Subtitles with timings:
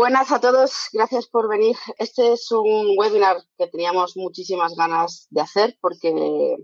[0.00, 1.76] Buenas a todos, gracias por venir.
[1.98, 6.56] Este es un webinar que teníamos muchísimas ganas de hacer porque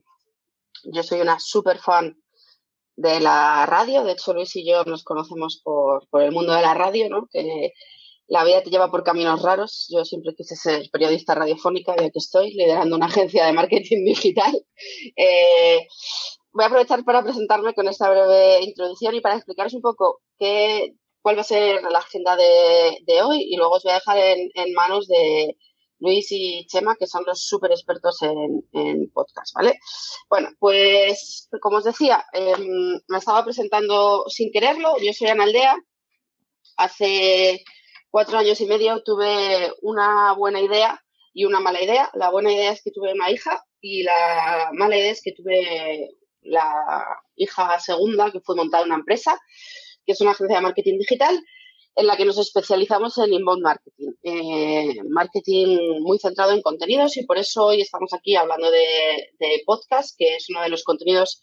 [0.85, 2.17] yo soy una súper fan
[2.97, 4.05] de la radio.
[4.05, 7.29] De hecho, Luis y yo nos conocemos por, el mundo de la radio, ¿no?
[7.31, 7.75] Que
[8.27, 9.87] la vida te lleva por caminos raros.
[9.95, 14.65] Yo siempre quise ser periodista radiofónica y aquí estoy liderando una agencia de marketing digital.
[15.15, 15.87] Eh,
[16.53, 20.95] voy a aprovechar para presentarme con esta breve introducción y para explicaros un poco qué,
[21.27, 24.73] cuál va a ser la agenda de, hoy y luego os voy a dejar en,
[24.75, 25.57] manos de
[25.99, 29.77] Luis y Chema, que son los súper expertos en, podcast, ¿vale?
[30.31, 35.75] Bueno, pues como os decía, em, me estaba presentando sin quererlo, yo soy Ana Aldea,
[36.77, 37.65] hace
[38.09, 41.03] cuatro años y medio tuve una buena idea
[41.33, 42.09] y una mala idea.
[42.15, 46.09] La buena idea es que tuve una hija y la mala idea es que tuve
[46.43, 49.37] la hija segunda, que fue montada una empresa,
[50.07, 51.39] que es una agencia de marketing digital,
[51.97, 57.25] en la que nos especializamos en inbound marketing, eh, marketing muy centrado en contenidos y
[57.25, 61.43] por eso hoy estamos aquí hablando de, podcast, que es uno de los contenidos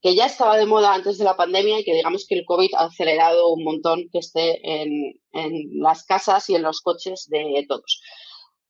[0.00, 2.70] que ya estaba de moda antes de la pandemia y que digamos que el COVID
[2.74, 5.20] ha acelerado un montón que esté en,
[5.82, 8.00] las casas y en los coches de todos.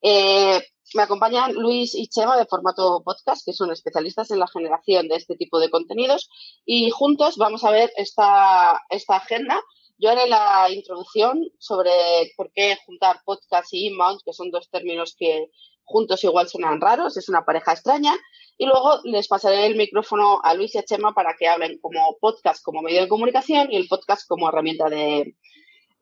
[0.07, 0.61] Eh,
[0.93, 5.17] me acompañan Luis y Chema de Formato Podcast, que son especialistas en la generación de
[5.17, 6.29] este tipo de contenidos,
[6.67, 9.59] y juntos vamos a ver esta, esta agenda.
[9.97, 11.91] Yo haré la introducción sobre
[12.37, 15.47] por qué juntar podcast y inbound, que son dos términos que
[15.85, 18.15] juntos igual suenan raros, es una pareja extraña,
[18.59, 22.19] y luego les pasaré el micrófono a Luis y a Chema para que hablen como
[22.21, 25.35] podcast como medio de comunicación y el podcast como herramienta de,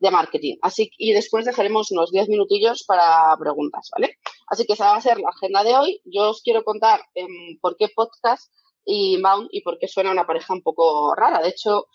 [0.03, 0.57] de marketing.
[0.61, 4.17] Así y después dejaremos unos 10 minutillos para preguntas, ¿vale?
[4.47, 6.01] Así que esa va a ser la agenda de hoy.
[6.03, 8.51] Yo os quiero contar em, por qué podcast
[8.85, 11.41] y Mount y por qué suena una pareja un poco rara.
[11.41, 11.87] De hecho,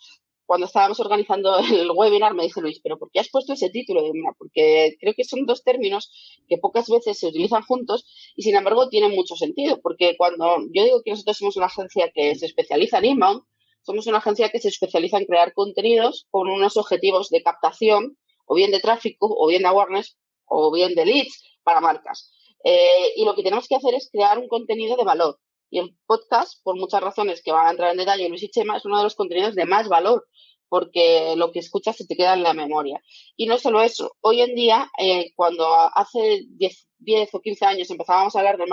[0.47, 4.01] cuando estábamos organizando el webinar me dice Luis, pero ¿por qué has puesto ese título?
[4.39, 6.11] Porque creo que son dos términos
[6.47, 8.05] que pocas veces se utilizan juntos
[8.35, 9.79] y sin embargo tienen mucho sentido.
[9.83, 13.43] Porque cuando yo digo que nosotros somos una agencia que se especializa en inbound,
[13.89, 18.53] somos una agencia que se especializa en crear contenidos con unos objetivos de captación, o
[18.53, 22.31] bien de tráfico, o bien de awareness, o bien de leads para marcas.
[22.63, 25.39] Eh, y lo que tenemos que hacer es crear un contenido de valor.
[25.71, 28.77] Y el podcast, por muchas razones que van a entrar en detalle Luis y Chema,
[28.77, 30.27] es uno de los contenidos de más valor,
[30.67, 33.01] porque lo que escuchas se te queda en la memoria.
[33.35, 37.89] Y no solo eso, hoy en día, eh, cuando hace 10, 10, o 15 años
[37.89, 38.69] empezábamos a hablar del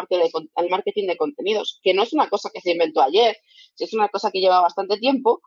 [0.70, 3.36] marketing de contenidos, que no es una cosa que se inventó ayer,
[3.74, 5.40] si es una cosa que lleva bastante tiempo,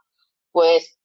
[0.51, 0.99] pues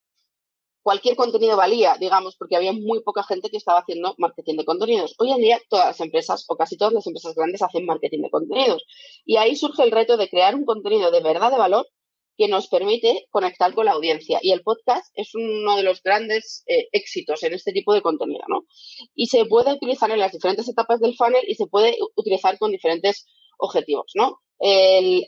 [0.82, 5.14] cualquier contenido valía, digamos, porque había muy poca gente que estaba haciendo marketing de contenidos.
[5.18, 8.30] Hoy en día todas las empresas o casi todas las empresas grandes hacen marketing de
[8.30, 8.84] contenidos.
[9.24, 11.88] Y ahí surge el reto de crear un contenido de verdad de valor
[12.36, 14.38] que nos permite conectar con la audiencia.
[14.42, 18.42] Y el podcast es uno de los grandes eh, éxitos en este tipo de contenido,
[18.48, 18.64] ¿no?
[19.14, 22.72] Y se puede utilizar en las diferentes etapas del funnel y se puede utilizar con
[22.72, 23.26] diferentes
[23.58, 24.40] objetivos, ¿no?
[24.58, 25.26] El,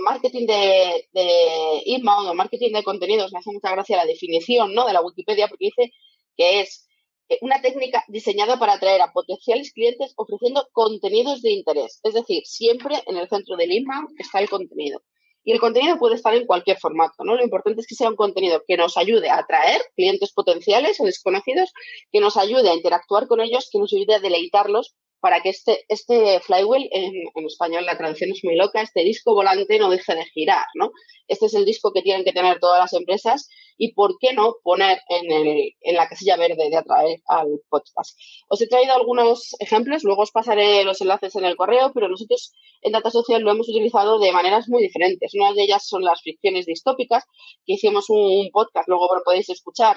[0.00, 4.86] marketing de, de, inbound o marketing de contenidos, me hace mucha gracia la definición ¿no?
[4.86, 5.92] de la Wikipedia porque dice
[6.36, 6.86] que es
[7.28, 12.00] eh, una técnica diseñada para atraer a potenciales clientes ofreciendo contenidos de interés.
[12.02, 15.02] Es decir, siempre en el centro del inbound está el contenido.
[15.44, 17.36] Y el contenido puede estar en cualquier formato, ¿no?
[17.36, 21.04] Lo importante es que sea un contenido que nos ayude a atraer clientes potenciales o
[21.04, 21.72] desconocidos,
[22.10, 25.86] que nos ayude a interactuar con ellos, que nos ayude a deleitarlos para que este,
[25.88, 30.26] este flywheel, en, español la traducción es muy loca, este disco volante no deje de
[30.26, 30.90] girar, ¿no?
[31.28, 33.48] Este es el disco que tienen que tener todas las empresas
[33.78, 38.18] y por qué no poner en, el, en la casilla verde de atraer al podcast.
[38.50, 42.52] Os he traído algunos ejemplos, luego os pasaré los enlaces en el correo, pero nosotros
[42.82, 45.32] en Data Social lo hemos utilizado de maneras muy diferentes.
[45.32, 47.24] Una de ellas son las ficciones distópicas,
[47.64, 49.96] que hicimos un podcast, luego lo podéis escuchar,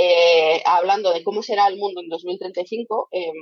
[0.00, 3.32] eh, hablando de cómo será el mundo en 2035, eh,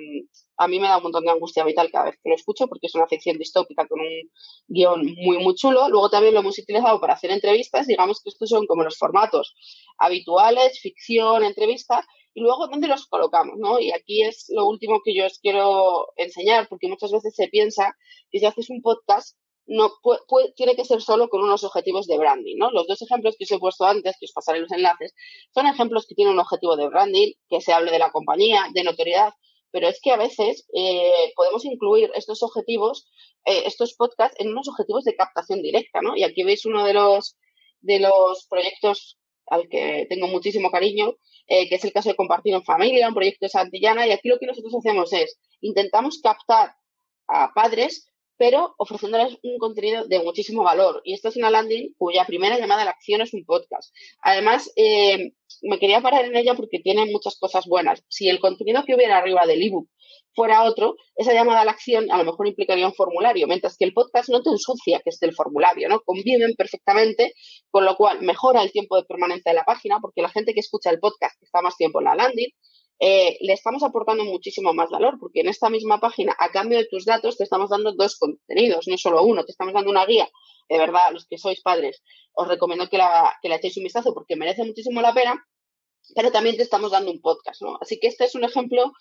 [0.56, 2.86] a mí me da un montón de angustia vital cada vez que lo escucho porque
[2.86, 4.30] es una ficción distópica con un
[4.66, 5.90] guion muy, muy chulo.
[5.90, 7.86] Luego también lo hemos utilizado para hacer entrevistas.
[7.86, 9.54] Digamos que estos son como los formatos
[9.98, 12.02] habituales, ficción, entrevista.
[12.32, 13.58] Y luego, ¿dónde los colocamos?
[13.58, 13.78] ¿no?
[13.78, 17.94] Y aquí es lo último que yo os quiero enseñar porque muchas veces se piensa
[18.30, 19.36] que si haces un podcast
[19.66, 19.92] no
[20.54, 22.70] tiene que ser solo con unos objetivos de branding, ¿no?
[22.70, 25.12] Los dos ejemplos que os he puesto antes, que os pasaré los enlaces,
[25.52, 28.84] son ejemplos que tienen un objetivo de branding, que se hable de la compañía, de
[28.84, 29.32] notoriedad,
[29.72, 33.08] pero es que a veces eh, podemos incluir estos objetivos,
[33.44, 36.16] eh, estos podcasts, en unos objetivos de captación directa, ¿no?
[36.16, 37.36] Y aquí veis uno de los,
[37.80, 39.18] de los proyectos
[39.48, 41.14] al que tengo muchísimo cariño,
[41.48, 44.28] eh, que es el caso de Compartir en Familia, un proyecto de Santillana, y aquí
[44.28, 46.74] lo que nosotros hacemos es, intentamos captar
[47.28, 51.00] a padres pero ofreciéndoles un contenido de muchísimo valor.
[51.04, 53.94] Y esta es una landing cuya primera llamada a la acción es un podcast.
[54.20, 58.02] Además, eh, me quería parar en ella porque tiene muchas cosas buenas.
[58.08, 59.88] Si el contenido que hubiera arriba del ebook
[60.34, 63.86] fuera otro, esa llamada a la acción a lo mejor implicaría un formulario, mientras que
[63.86, 66.00] el podcast no te ensucia que esté el formulario, ¿no?
[66.00, 67.32] Conviven perfectamente,
[67.70, 70.60] con lo cual mejora el tiempo de permanencia de la página, porque la gente que
[70.60, 72.50] escucha el podcast está más tiempo en la landing,
[72.98, 76.86] eh, le estamos aportando muchísimo más valor, porque en esta misma página, a cambio de
[76.86, 80.28] tus datos, te estamos dando dos contenidos, no solo uno, te estamos dando una guía.
[80.68, 82.02] De verdad, los que sois padres,
[82.32, 85.46] os recomiendo que la, que la echéis un vistazo porque merece muchísimo la pena,
[86.14, 87.78] pero también te estamos dando un podcast, ¿no?
[87.80, 88.92] Así que este es un ejemplo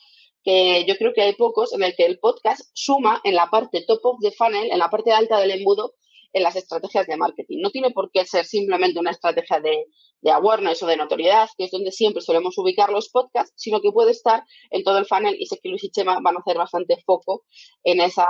[0.44, 3.84] que yo creo que hay pocos en el que el podcast suma en la parte
[3.88, 5.96] top of the funnel, en la parte alta del embudo,
[6.36, 7.60] en las estrategias de marketing.
[7.62, 9.86] No tiene por qué ser simplemente una estrategia de,
[10.20, 13.94] de awareness o de notoriedad, que es donde siempre solemos ubicar los podcasts, sino que
[13.94, 16.58] puede estar en todo el funnel y sé que Luis y Chema van a hacer
[16.58, 17.46] bastante foco
[17.86, 18.28] en esa,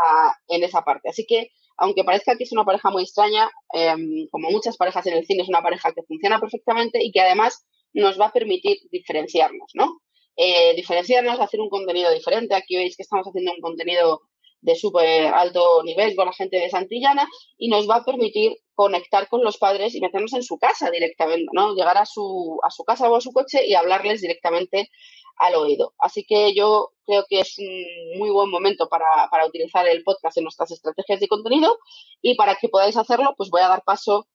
[0.48, 1.10] en esa parte.
[1.10, 5.16] Así que, aunque parezca que es una pareja muy extraña, em, como muchas parejas en
[5.16, 8.78] el cine, es una pareja que funciona perfectamente y que además nos va a permitir
[8.92, 10.00] diferenciarnos, ¿no?
[10.38, 12.54] Eh, diferenciarnos, hacer un contenido diferente.
[12.54, 14.22] Aquí veis que estamos haciendo un contenido
[14.66, 17.28] de súper alto nivel con la gente de Santillana
[17.58, 21.46] y nos va a permitir conectar con los padres y meternos en su casa directamente,
[21.54, 21.76] ¿no?
[21.76, 24.90] Llegar a su, a su casa o a su coche y hablarles directamente
[25.38, 25.94] al oído.
[26.00, 30.38] Así que yo creo que es un muy buen momento para, para utilizar el podcast
[30.38, 31.78] en nuestras estrategias de contenido
[32.22, 34.28] y para que podáis hacerlo, pues voy a dar paso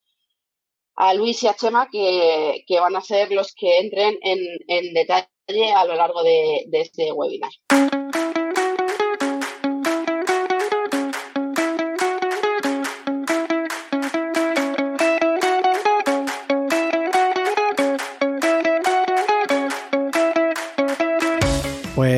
[0.95, 4.39] a Luis y a Chema, que, que van a ser los que entren en,
[4.69, 7.51] en detalle a lo largo de, de este webinar.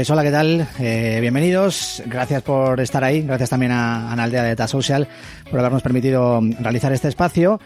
[0.02, 0.66] Pues hola, ¿qué tal?
[0.80, 2.02] Eh, bienvenidos.
[2.06, 3.22] Gracias por estar ahí.
[3.22, 5.06] Gracias también a Aldea de Ta Social
[5.48, 7.60] por habernos permitido realizar este espacio.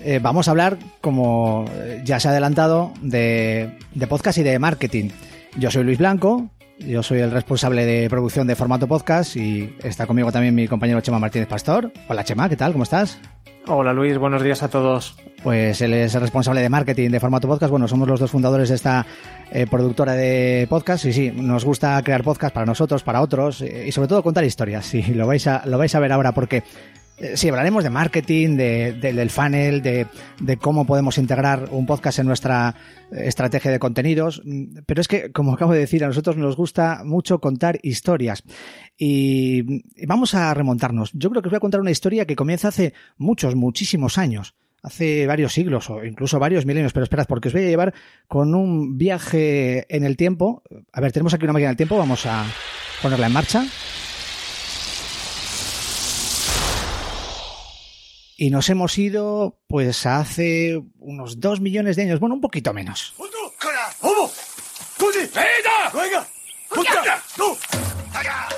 [0.00, 1.64] Eh, vamos a hablar, como
[2.04, 5.08] ya se ha adelantado, de, de podcast y de marketing.
[5.56, 6.48] Yo soy Luis Blanco,
[6.78, 11.00] yo soy el responsable de producción de formato podcast y está conmigo también mi compañero
[11.00, 11.92] Chema Martínez Pastor.
[12.08, 12.72] Hola Chema, ¿qué tal?
[12.72, 13.18] ¿Cómo estás?
[13.66, 15.16] Hola Luis, buenos días a todos.
[15.42, 17.70] Pues él es el responsable de marketing de Formato Podcast.
[17.70, 19.06] Bueno, somos los dos fundadores de esta
[19.50, 23.84] eh, productora de podcast y sí, nos gusta crear podcast para nosotros, para otros eh,
[23.86, 24.86] y sobre todo contar historias.
[24.94, 26.62] Sí, lo vais a, lo vais a ver ahora porque
[27.34, 30.06] sí, hablaremos de marketing, de, del funnel, de,
[30.40, 32.74] de, cómo podemos integrar un podcast en nuestra
[33.10, 34.42] estrategia de contenidos.
[34.44, 38.42] Mm, pero es que, como acabo de decir, a nosotros nos gusta mucho contar historias.
[38.96, 41.10] Y, y vamos a remontarnos.
[41.12, 44.54] Yo creo que os voy a contar una historia que comienza hace muchos, muchísimos años
[44.84, 47.94] hace varios siglos o incluso varios milenios, pero esperad, porque os voy a llevar
[48.28, 50.62] con un viaje en el tiempo.
[50.92, 52.44] A ver, tenemos aquí una máquina del tiempo, vamos a
[53.02, 53.64] ponerla en marcha.
[58.36, 63.14] Y nos hemos ido, pues, hace unos dos millones de años, bueno, un poquito menos.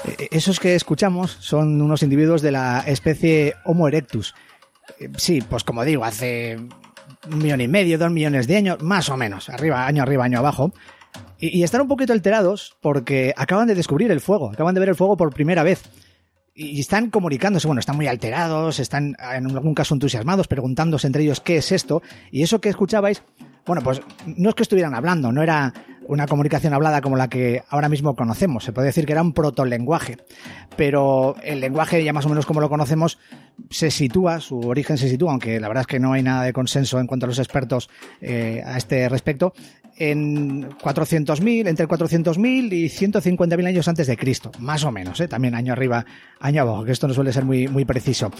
[0.07, 4.35] Eh, esos que escuchamos son unos individuos de la especie Homo erectus.
[4.99, 6.57] Eh, sí, pues como digo, hace
[7.31, 10.39] un millón y medio, dos millones de años, más o menos, arriba, año arriba, año
[10.39, 10.73] abajo.
[11.39, 14.89] Y, y están un poquito alterados porque acaban de descubrir el fuego, acaban de ver
[14.89, 15.83] el fuego por primera vez
[16.57, 21.41] y están comunicándose, bueno, están muy alterados, están en algún caso entusiasmados, preguntándose entre ellos
[21.41, 23.23] qué es esto, y eso que escuchabais,
[23.67, 25.75] bueno, pues no es que estuvieran hablando, no era
[26.09, 28.65] una comunicación hablada como la que ahora mismo conocemos.
[28.65, 30.19] Se puede decir que era un protolenguaje,
[30.77, 33.19] pero el lenguaje, ya más o menos como lo conocemos,
[33.69, 36.53] se sitúa, su origen se sitúa, aunque la verdad es que no hay nada de
[36.53, 37.91] consenso en cuanto a los expertos
[38.21, 39.53] eh, a este respecto,
[39.97, 45.29] en 400.000, entre 400.000 y 150.000 años antes de Cristo, más o menos, ¿eh?
[45.29, 46.05] también año arriba,
[46.41, 48.31] año abajo, que esto no suele ser muy, muy preciso.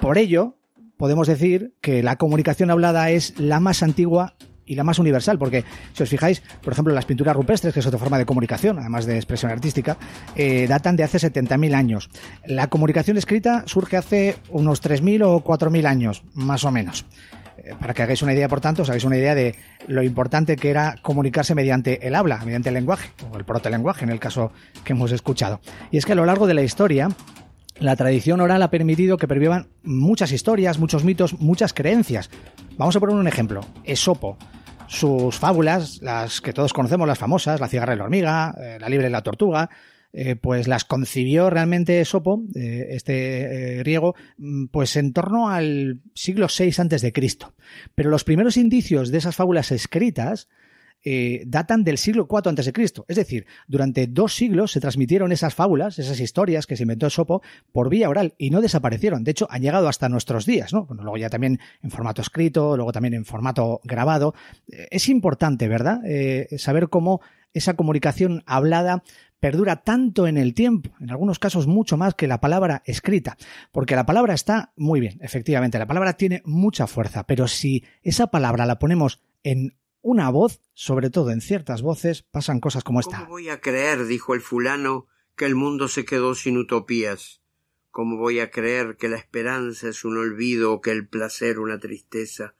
[0.00, 0.56] Por ello,
[0.96, 4.34] podemos decir que la comunicación hablada es la más antigua
[4.66, 7.86] y la más universal, porque si os fijáis, por ejemplo, las pinturas rupestres, que es
[7.86, 9.96] otra forma de comunicación, además de expresión artística,
[10.34, 12.10] eh, datan de hace 70.000 años.
[12.44, 17.06] La comunicación escrita surge hace unos 3.000 o 4.000 años, más o menos.
[17.66, 19.56] Eh, para que hagáis una idea, por tanto, os hagáis una idea de
[19.88, 24.10] lo importante que era comunicarse mediante el habla, mediante el lenguaje, o el protolenguaje en
[24.10, 24.52] el caso
[24.84, 25.60] que hemos escuchado.
[25.90, 27.08] Y es que a lo largo de la historia,
[27.80, 32.30] la tradición oral ha permitido que pervivan muchas historias, muchos mitos, muchas creencias.
[32.78, 33.62] Vamos a poner un ejemplo.
[33.84, 34.38] Esopo.
[34.86, 38.88] Sus fábulas, las que todos conocemos, las famosas, la cigarra y la hormiga, eh, la
[38.88, 39.68] libre y la tortuga,
[40.18, 46.46] eh, pues las concibió realmente Esopo, eh, este griego, mm, pues en torno al siglo
[46.48, 47.54] VI antes de Cristo.
[47.94, 50.48] Pero los primeros indicios de esas fábulas escritas
[51.08, 52.72] eh, datan del siglo IV a.C.
[53.06, 57.42] Es decir, durante dos siglos se transmitieron esas fábulas, esas historias que se inventó Sopo
[57.70, 59.22] por vía oral y no desaparecieron.
[59.22, 60.88] De hecho, han llegado hasta nuestros días, ¿no?
[60.90, 64.34] Luego ya también en formato escrito, luego también en formato grabado.
[64.68, 66.00] Eh, es importante, ¿verdad?
[66.04, 67.20] Eh, saber cómo
[67.54, 69.04] esa comunicación hablada
[69.40, 73.36] perdura tanto en el tiempo, en algunos casos mucho más que la palabra escrita,
[73.72, 78.28] porque la palabra está muy bien, efectivamente, la palabra tiene mucha fuerza, pero si esa
[78.28, 83.18] palabra la ponemos en una voz, sobre todo en ciertas voces, pasan cosas como esta.
[83.18, 87.42] ¿Cómo voy a creer, dijo el fulano, que el mundo se quedó sin utopías?
[87.90, 91.78] ¿Cómo voy a creer que la esperanza es un olvido o que el placer una
[91.78, 92.54] tristeza?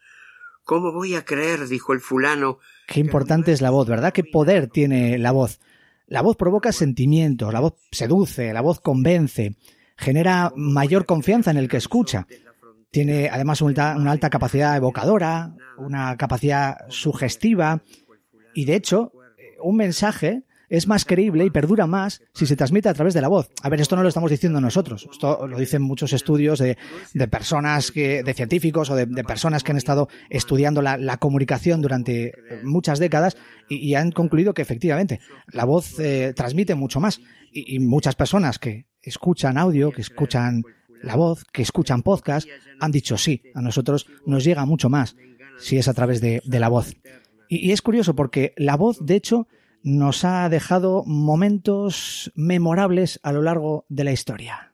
[0.65, 2.59] ¿Cómo voy a creer, dijo el fulano?
[2.89, 4.13] Qué importante es la voz, ¿verdad?
[4.13, 5.61] ¿Qué poder tiene la voz?
[6.07, 9.57] La voz provoca sentimientos, la voz seduce, la voz convence,
[9.97, 12.27] genera mayor confianza en el que escucha.
[12.93, 17.83] Tiene además una alta, capacidad evocadora, una capacidad sugestiva
[18.55, 19.13] y de hecho
[19.61, 23.29] un mensaje es más creíble y perdura más si se transmite a través de la
[23.29, 23.51] voz.
[23.63, 26.77] A ver, esto no lo estamos diciendo nosotros, esto lo dicen muchos estudios de,
[27.29, 32.33] personas, que, de científicos o de, personas que han estado estudiando la, comunicación durante
[32.63, 33.37] muchas décadas
[33.69, 35.21] y, han concluido que efectivamente
[35.53, 37.21] la voz eh, transmite mucho más
[37.53, 40.63] y muchas personas que escuchan audio, que escuchan
[41.03, 42.49] la voz, que escuchan podcast,
[42.81, 45.17] han dicho sí, a nosotros nos llega mucho más
[45.59, 46.95] si es a través de, la voz.
[47.49, 49.49] Y, es curioso porque la voz, de hecho,
[49.87, 54.73] nos ha dejado momentos memorables a lo largo de la historia.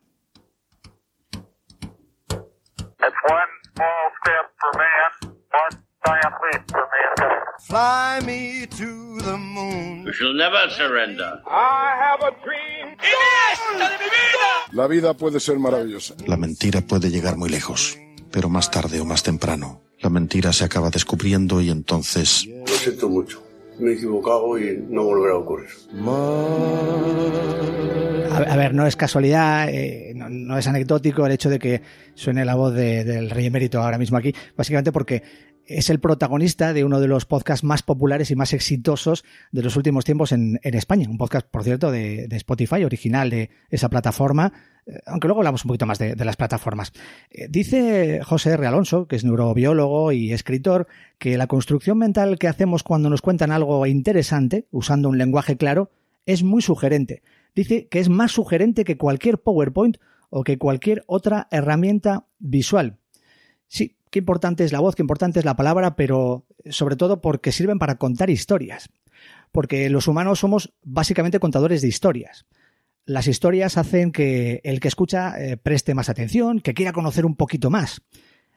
[7.66, 10.04] Fly me to the moon.
[10.06, 11.42] We shall never surrender.
[11.46, 12.96] I have a dream.
[12.96, 14.72] de mi vida!
[14.72, 16.14] La vida puede ser maravillosa.
[16.26, 17.98] La mentira puede llegar muy lejos,
[18.30, 22.46] pero más tarde o más temprano, la mentira se acaba descubriendo y entonces...
[22.46, 23.51] Lo siento mucho.
[23.78, 25.70] Me he equivocado y no volverá a ocurrir.
[28.30, 31.82] A, ver, no es casualidad, eh, no, es anecdótico el hecho de que
[32.14, 35.22] suene la voz del rey emérito ahora mismo aquí, básicamente porque
[35.66, 39.76] es el protagonista de uno de los podcasts más populares y más exitosos de los
[39.76, 41.08] últimos tiempos en, España.
[41.08, 44.52] Un podcast, por cierto, de, Spotify, original de esa plataforma,
[44.86, 46.92] eh, aunque luego hablamos un poquito más de, las plataformas.
[47.30, 48.66] Eh, dice José R.
[48.66, 50.86] Alonso, que es neurobiólogo y escritor,
[51.18, 55.90] que la construcción mental que hacemos cuando nos cuentan algo interesante, usando un lenguaje claro,
[56.26, 57.22] es muy sugerente.
[57.54, 59.98] Dice que es más sugerente que cualquier PowerPoint
[60.30, 62.98] o que cualquier otra herramienta visual.
[63.68, 67.50] Sí, qué importante es la voz, qué importante es la palabra, pero sobre todo porque
[67.50, 68.90] sirven para contar historias.
[69.50, 72.46] Porque los humanos somos básicamente contadores de historias.
[73.06, 77.36] Las historias hacen que el que escucha eh, preste más atención, que quiera conocer un
[77.36, 78.02] poquito más.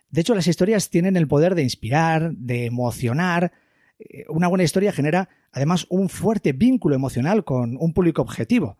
[0.10, 3.54] De hecho, las historias tienen el poder de inspirar, de emocionar.
[3.98, 8.78] Eh, una buena historia genera además un fuerte vínculo emocional con un público objetivo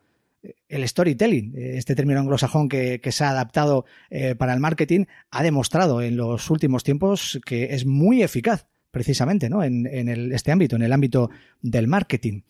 [0.68, 6.02] el storytelling, este término anglosajón que, se ha adaptado eh, para el marketing, ha demostrado
[6.02, 9.62] en los últimos tiempos que es muy eficaz precisamente ¿no?
[9.62, 9.86] en,
[10.32, 11.30] este ámbito, en el ámbito
[11.62, 12.44] del marketing.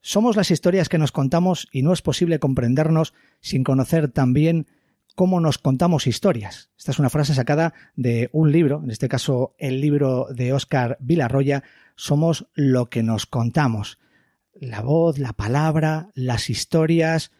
[0.00, 4.66] Somos las historias que nos contamos y no es posible comprendernos sin conocer también
[5.14, 6.70] cómo nos contamos historias.
[6.78, 10.98] Esta es una frase sacada de un libro, en este caso el libro de Oscar
[11.00, 11.64] Vilarroya,
[11.96, 13.98] Somos lo que nos contamos
[14.60, 17.30] la voz, la palabra, las historias,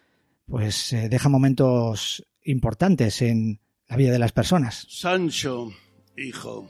[0.46, 4.86] pues eh, deja momentos importantes en la vida de las personas.
[4.88, 5.70] Sancho,
[6.16, 6.68] hijo,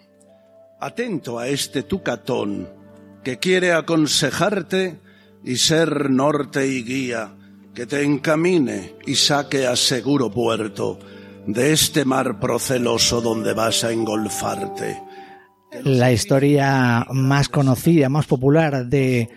[0.81, 2.69] atento a este tucatón
[3.23, 4.99] que quiere aconsejarte
[5.45, 7.35] y ser norte y guía,
[7.75, 10.99] que te encamine y saque a seguro puerto
[11.47, 15.01] de este mar proceloso donde vas a engolfarte.
[15.85, 19.31] La historia más conocida, más popular de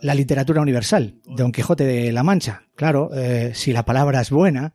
[0.00, 2.62] la literatura universal, Don Quijote de la Mancha.
[2.74, 4.72] Claro, eh, si la palabra es buena,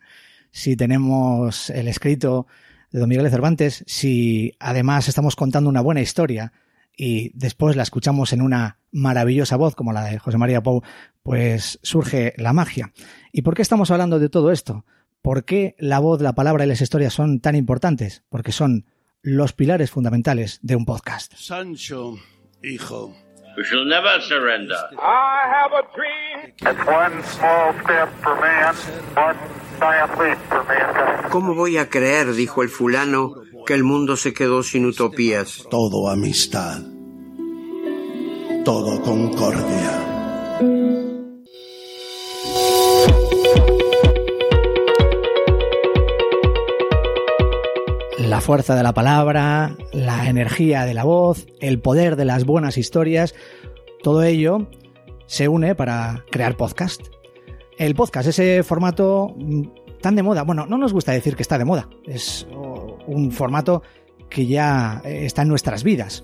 [0.51, 2.47] si tenemos el escrito
[2.91, 6.53] de Don Miguel de Cervantes, si además estamos contando una buena historia
[6.97, 10.81] y después la escuchamos en una maravillosa voz como la de José María Pou,
[11.24, 12.93] pues surge la magia.
[13.31, 14.85] ¿Y por qué estamos hablando de todo esto?
[15.21, 18.24] ¿Por qué la voz, la palabra y las historias son tan importantes?
[18.29, 18.85] Porque son
[19.21, 21.33] los pilares fundamentales de un podcast.
[21.35, 22.15] Sancho,
[22.63, 23.13] hijo,
[23.57, 24.75] We shall never surrender.
[25.00, 26.53] I have a dream.
[26.59, 28.75] It's one small step for man,
[29.15, 29.38] one
[29.79, 31.31] giant leap for mankind.
[31.31, 33.33] ¿Cómo voy a creer, dijo el fulano,
[33.65, 35.65] que el mundo se quedó sin utopías?
[35.69, 36.81] Todo amistad.
[38.63, 40.04] Todo concordia.
[48.45, 53.33] Fuerza de la palabra, la energía de la voz, el poder de las buenas historias,
[54.03, 54.69] Todo ello
[55.25, 57.07] se une para crear podcast.
[57.79, 59.63] El podcast, ese formato mm,
[59.99, 62.45] tan de moda, bueno, no nos gusta decir que está de moda, es
[63.07, 63.81] un formato
[64.29, 66.21] que ya está en nuestras vidas.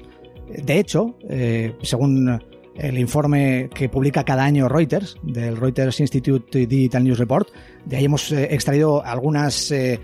[0.47, 2.39] De hecho, eh, según
[2.75, 7.49] el informe que publica cada año Reuters, del Reuters Institute Digital News Report,
[7.85, 9.99] de ahí hemos eh, extraído algunas eh,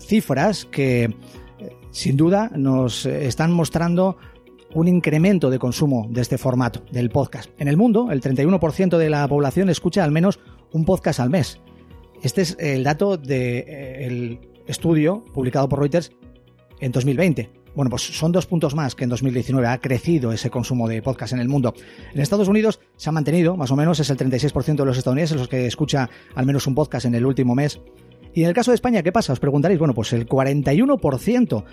[0.00, 1.14] cifras que
[1.90, 4.16] sin duda nos están mostrando
[4.74, 7.50] un incremento de consumo de este formato, del podcast.
[7.58, 10.40] En el mundo, el 31% de la población escucha al menos
[10.72, 11.60] un podcast al mes.
[12.22, 16.12] Este es el dato del estudio publicado por Reuters
[16.80, 17.50] en 2020.
[17.74, 21.32] Bueno, pues son dos puntos más que en 2019 ha crecido ese consumo de podcast
[21.32, 21.74] en el mundo.
[22.12, 25.36] En Estados Unidos se ha mantenido, más o menos, es el 36% de los estadounidenses
[25.36, 27.80] los que escucha al menos un podcast en el último mes.
[28.38, 29.32] Y en el caso de España, ¿qué pasa?
[29.32, 31.64] Os preguntaréis, bueno, pues el 41%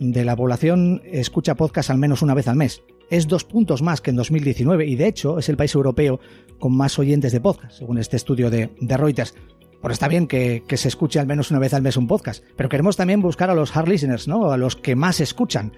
[0.00, 2.80] de la población escucha podcast al menos una vez al mes.
[3.10, 6.18] Es dos puntos más que en 2019 y de hecho es el país europeo
[6.58, 9.34] con más oyentes de podcast, según este estudio de, Reuters.
[9.82, 12.70] Pues está bien que, se escuche al menos una vez al mes un podcast, pero
[12.70, 14.50] queremos también buscar a los hard listeners, ¿no?
[14.50, 15.74] A los que más escuchan.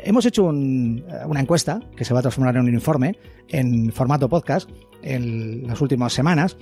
[0.00, 3.16] Hemos hecho una encuesta que se va a transformar en un informe
[3.48, 4.68] en formato podcast
[5.00, 6.58] en las últimas semanas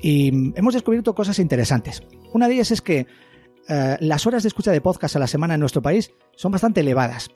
[0.00, 2.02] y hemos descubierto cosas interesantes.
[2.32, 3.06] Una de ellas es que
[3.68, 6.80] eh, las horas de escucha de podcast a la semana en nuestro país son bastante
[6.80, 7.28] elevadas.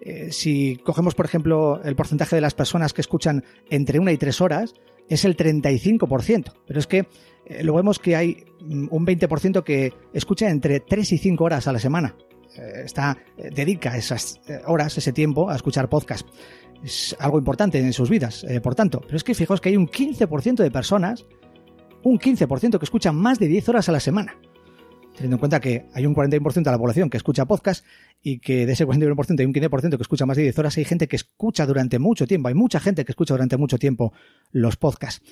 [0.00, 4.18] Eh, si cogemos, por ejemplo, el porcentaje de las personas que escuchan entre una y
[4.18, 4.74] tres horas,
[5.08, 6.52] es el 35%.
[6.66, 7.06] Pero es que
[7.46, 11.66] eh, luego vemos que hay mm, un 20% que escucha entre 3 y 5 horas
[11.68, 12.16] a la semana.
[12.56, 16.26] está, dedica esas horas, ese tiempo, a escuchar podcast.
[16.82, 19.00] Es algo importante en sus vidas, por tanto.
[19.02, 21.26] Pero es que fijaos que hay un 15% de personas,
[22.06, 24.36] un 15% que escuchan más de 10 horas a la semana
[25.16, 27.84] teniendo en cuenta que hay un 41% de la población que escucha podcast
[28.22, 30.84] y que de ese 41% hay un 15% que escucha más de 10 horas, hay
[30.84, 34.12] gente que escucha durante mucho tiempo, hay mucha gente que escucha durante mucho tiempo
[34.52, 35.22] los podcasts.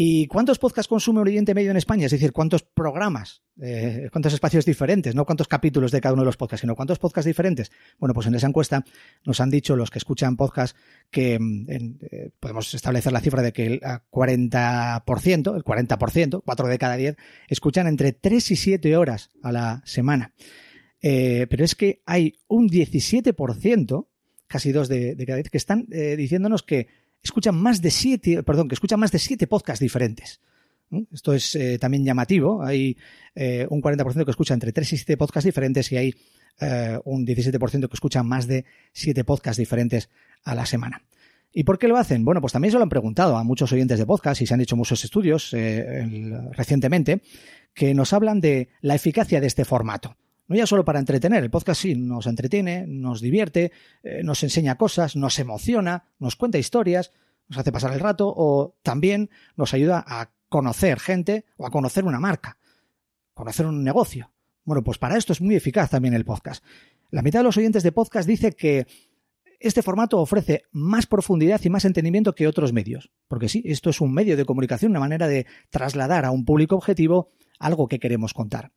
[0.00, 2.06] ¿Y cuántos podcasts consume Oriente Medio en España?
[2.06, 6.26] Es decir, ¿cuántos programas, eh, cuántos espacios diferentes, no cuántos capítulos de cada uno de
[6.26, 7.72] los podcasts, sino cuántos podcasts diferentes?
[7.98, 8.84] Bueno, pues en esa encuesta
[9.24, 10.78] nos han dicho los que escuchan podcasts
[11.10, 16.78] que mm, eh, podemos establecer la cifra de que el 40%, el 40%, 4 de
[16.78, 17.16] cada 10,
[17.48, 20.32] escuchan entre 3 y 7 horas a la semana.
[21.02, 24.06] Eh, pero es que hay un 17%,
[24.46, 26.86] casi 2 de, cada 10, que están diciéndonos que
[27.22, 30.40] escuchan más de siete, perdón, que más de siete podcasts diferentes.
[31.12, 32.62] Esto es eh, también llamativo.
[32.62, 32.96] Hay
[33.34, 36.14] eh, un 40% que escucha entre 3 y 7 podcasts diferentes y hay
[36.60, 40.08] eh, un 17% que escucha más de 7 podcasts diferentes
[40.44, 41.02] a la semana.
[41.52, 42.24] ¿Y por qué lo hacen?
[42.24, 44.60] Bueno, pues también se lo han preguntado a muchos oyentes de podcast y se han
[44.60, 45.50] hecho muchos estudios
[46.52, 47.22] recientemente
[47.72, 50.14] que nos hablan de la eficacia de este formato.
[50.48, 53.70] No ya solo para entretener, el podcast sí nos entretiene, nos divierte,
[54.02, 57.12] eh, nos enseña cosas, nos emociona, nos cuenta historias,
[57.48, 62.04] nos hace pasar el rato o también nos ayuda a conocer gente o a conocer
[62.04, 62.56] una marca,
[63.34, 64.32] conocer un negocio.
[64.64, 66.64] Bueno, pues para esto es muy eficaz también el podcast.
[67.10, 68.86] La mitad de los oyentes de podcast dice que
[69.60, 73.10] este formato ofrece más profundidad y más entendimiento que otros medios.
[73.28, 76.76] Porque sí, esto es un medio de comunicación, una manera de trasladar a un público
[76.76, 78.72] objetivo algo que queremos contar.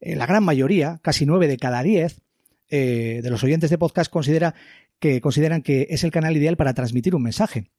[0.00, 2.20] Eh, la gran mayoría, casi nueve de cada diez,
[2.68, 4.54] eh, de los oyentes de podcast considera
[4.98, 7.70] que, consideran que es el canal ideal para transmitir un mensaje.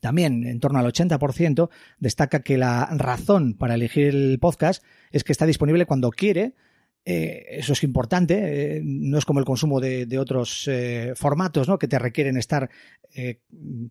[0.00, 5.32] También, en torno al 80%, destaca que la razón para elegir el podcast es que
[5.32, 6.54] está disponible cuando quiere.
[7.06, 10.68] Eh, eso es importante, no es como el consumo de, otros
[11.16, 11.78] formatos ¿no?
[11.78, 12.68] que te requieren estar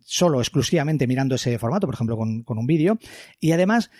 [0.04, 2.98] solo, exclusivamente mirando ese formato, por ejemplo, con, con un vídeo.
[3.40, 3.90] Y además,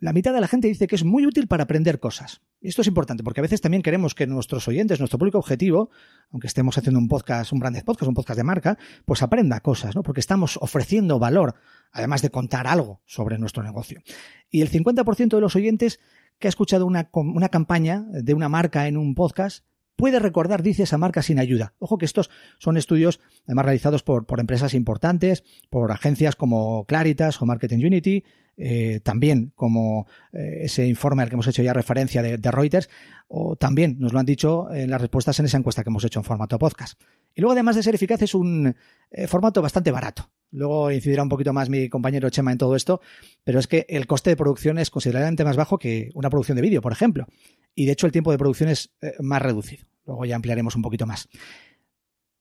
[0.00, 2.42] la mitad de la gente dice que es muy útil para aprender cosas.
[2.64, 5.90] Esto es importante porque a veces también queremos que nuestros oyentes, nuestro público objetivo,
[6.30, 9.94] aunque estemos haciendo un podcast, un branded podcast, un podcast de marca, pues aprenda cosas,
[9.94, 10.02] ¿no?
[10.02, 11.56] Porque estamos ofreciendo valor,
[11.92, 14.02] además de contar algo sobre nuestro negocio.
[14.48, 16.00] Y el 50% de los oyentes
[16.38, 19.66] que ha escuchado una, una campaña de una marca en un podcast
[19.96, 21.74] puede recordar, dice esa marca sin ayuda.
[21.78, 27.40] Ojo que estos son estudios además realizados por, por empresas importantes, por agencias como Claritas
[27.40, 28.24] o Marketing Unity,
[28.56, 32.88] eh, también como eh, ese informe al que hemos hecho ya referencia de, Reuters,
[33.28, 36.20] o también nos lo han dicho en las respuestas en esa encuesta que hemos hecho
[36.20, 37.00] en formato podcast.
[37.34, 38.74] Y luego, además de ser eficaz, es un
[39.10, 40.30] eh, formato bastante barato.
[40.50, 43.00] Luego incidirá un poquito más mi compañero Chema en todo esto,
[43.42, 46.62] pero es que el coste de producción es considerablemente más bajo que una producción de
[46.62, 47.26] vídeo, por ejemplo.
[47.74, 49.84] Y de hecho el tiempo de producción es más reducido.
[50.06, 51.28] Luego ya ampliaremos un poquito más.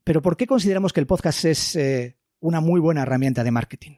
[0.04, 1.80] Pero ¿por qué consideramos que el podcast es
[2.40, 3.94] una muy buena herramienta de marketing?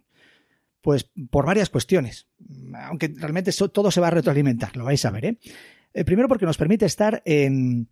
[0.86, 2.28] Pues por varias cuestiones,
[2.76, 5.26] aunque realmente todo se va a retroalimentar, lo vais a ver.
[5.26, 5.40] ¿eh?
[5.92, 6.06] ¿eh?
[6.06, 7.90] primero porque nos permite estar en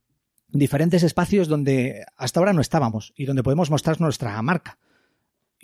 [0.54, 4.78] diferentes espacios donde hasta ahora no estábamos y donde podemos mostrar nuestra marca.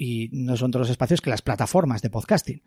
[0.01, 2.61] y no son otros espacios que las plataformas de podcasting.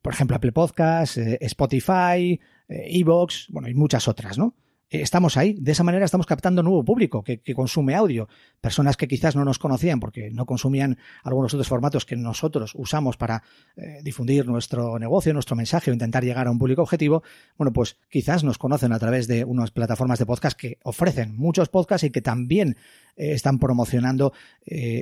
[0.00, 4.54] Por ejemplo, Apple Podcasts, eh, Spotify, Evox, bueno, y muchas otras, ¿no?
[4.90, 5.56] Eh, estamos ahí.
[5.58, 8.28] De esa manera estamos captando nuevo público que, consume audio.
[8.60, 13.16] Personas que quizás no nos conocían porque no consumían algunos otros formatos que nosotros usamos
[13.16, 13.42] para
[13.76, 17.22] eh, difundir nuestro negocio, nuestro mensaje o intentar llegar a un público objetivo.
[17.56, 21.68] Bueno, pues quizás nos conocen a través de unas plataformas de podcast que ofrecen muchos
[21.68, 22.76] podcasts y que también
[23.16, 24.32] eh, están promocionando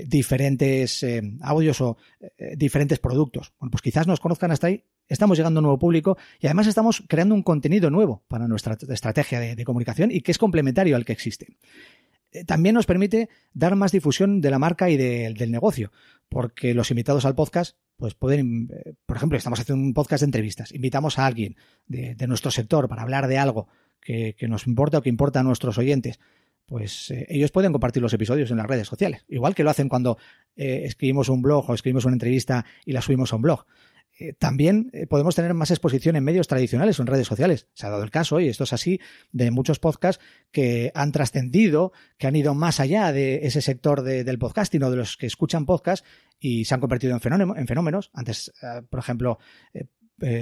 [0.06, 1.04] diferentes
[1.40, 1.96] audios o
[2.56, 3.52] diferentes productos.
[3.58, 6.66] Bueno, pues quizás nos conozcan hasta ahí estamos llegando a un nuevo público y además
[6.66, 11.04] estamos creando un contenido nuevo para nuestra estrategia de, comunicación y que es complementario al
[11.04, 11.56] que existe.
[12.32, 15.92] Eh, también nos permite dar más difusión de la marca y del negocio,
[16.28, 20.26] porque los invitados al podcast, pues pueden, eh, por ejemplo, estamos haciendo un podcast de
[20.26, 23.68] entrevistas, invitamos a alguien de, nuestro sector para hablar de algo
[24.00, 26.20] que, nos importa o que importa a nuestros oyentes,
[26.66, 29.88] pues eh, ellos pueden compartir los episodios en las redes sociales, igual que lo hacen
[29.88, 30.18] cuando
[30.54, 33.64] escribimos un blog o escribimos una entrevista y la subimos a un blog.
[34.18, 37.68] Eh, también eh, podemos tener más exposición en medios tradicionales o en redes sociales.
[37.74, 39.00] Se ha dado el caso, y esto es así,
[39.30, 44.38] de muchos podcasts que han trascendido, que han ido más allá de ese sector del
[44.38, 46.04] podcasting o de los que escuchan podcast
[46.40, 48.10] y se han convertido en, fenómenos.
[48.12, 49.38] Antes, eh, por ejemplo,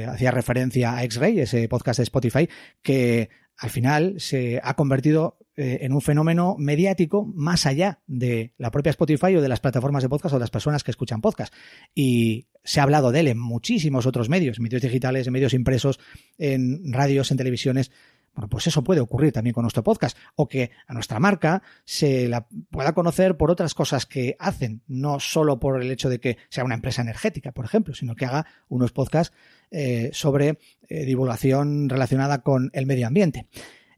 [0.08, 2.48] hacía referencia a X-Ray, ese podcast de Spotify,
[2.80, 8.90] que al final se ha convertido en un fenómeno mediático más allá de la propia
[8.90, 11.54] Spotify o de las plataformas de podcast o de las personas que escuchan podcast.
[11.94, 15.54] Y se ha hablado de él en muchísimos otros medios, en medios digitales, en medios
[15.54, 15.98] impresos,
[16.36, 17.90] en radios, en televisiones.
[18.34, 22.28] Bueno, pues eso puede ocurrir también con nuestro podcast, o que a nuestra marca se
[22.28, 26.36] la pueda conocer por otras cosas que hacen, no solo por el hecho de que
[26.50, 29.34] sea una empresa energética, por ejemplo, sino que haga unos podcasts
[29.70, 33.46] eh, sobre eh, divulgación relacionada con el medio ambiente.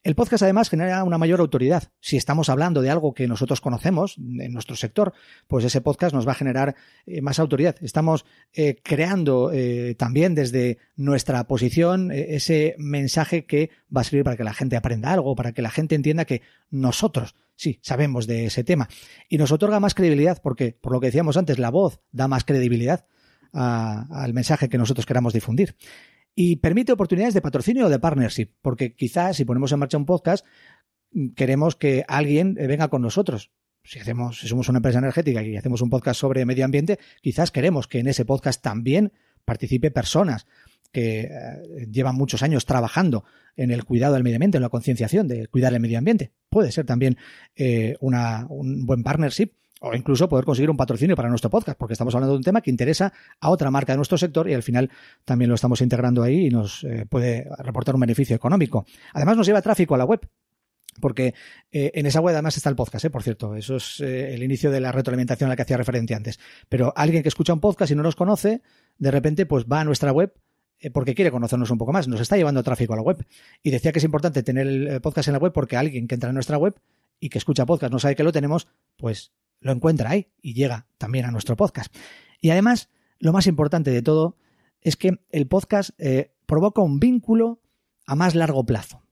[0.03, 1.91] El podcast además genera una mayor autoridad.
[2.01, 5.13] Si estamos hablando de algo que nosotros conocemos en nuestro sector,
[5.47, 7.77] pues ese podcast nos va a generar eh, más autoridad.
[7.83, 8.25] Estamos
[8.83, 9.53] creando
[9.99, 15.13] también desde nuestra posición ese mensaje que va a servir para que la gente aprenda
[15.13, 18.89] algo, para que la gente entienda que nosotros sí sabemos de ese tema.
[19.29, 22.45] Y nos otorga más credibilidad porque, por lo que decíamos antes, la voz da más
[22.45, 23.05] credibilidad
[23.53, 25.75] al mensaje que nosotros queramos difundir
[26.35, 30.07] y permite oportunidades de patrocinio o de partnership, porque quizás si ponemos en marcha un
[30.07, 30.47] podcast,
[31.35, 33.51] queremos que alguien venga con nosotros.
[33.83, 37.51] Si hacemos, si somos una empresa energética y hacemos un podcast sobre medio ambiente, quizás
[37.51, 39.13] queremos que en ese podcast también
[39.45, 40.47] participe personas
[40.93, 43.25] que eh, llevan muchos años trabajando
[43.57, 46.33] en el cuidado del medio ambiente, en la concienciación de cuidar el medio ambiente.
[46.49, 47.17] Puede ser también
[47.57, 51.93] eh, una, un buen partnership o incluso poder conseguir un patrocinio para nuestro podcast, porque
[51.93, 54.63] estamos hablando de un tema que interesa a otra marca de nuestro sector y al
[54.63, 54.91] final
[55.25, 58.87] también lo estamos integrando ahí y nos eh, puede reportar un beneficio económico.
[59.13, 60.21] Además nos lleva tráfico a la web.
[61.01, 61.33] Porque
[61.71, 63.11] eh, en esa web además está el podcast, ¿eh?
[63.11, 63.55] por cierto.
[63.55, 66.41] Eso es el inicio de la retroalimentación a la que hacía referencia antes.
[66.69, 68.63] Pero alguien que escucha un podcast y no nos conoce,
[68.99, 70.35] de repente pues va a nuestra web
[70.93, 72.09] porque quiere conocernos un poco más.
[72.09, 73.25] Nos está llevando tráfico a la web.
[73.63, 76.31] Y decía que es importante tener el podcast en la web porque alguien que entra
[76.31, 76.75] en nuestra web
[77.21, 80.87] y que escucha podcast no sabe que lo tenemos, pues lo encuentra ahí y llega
[80.99, 81.95] también a nuestro podcast.
[82.41, 84.37] Y además, lo más importante de todo
[84.81, 87.61] es que el podcast eh, provoca un vínculo
[88.07, 89.03] a más largo plazo.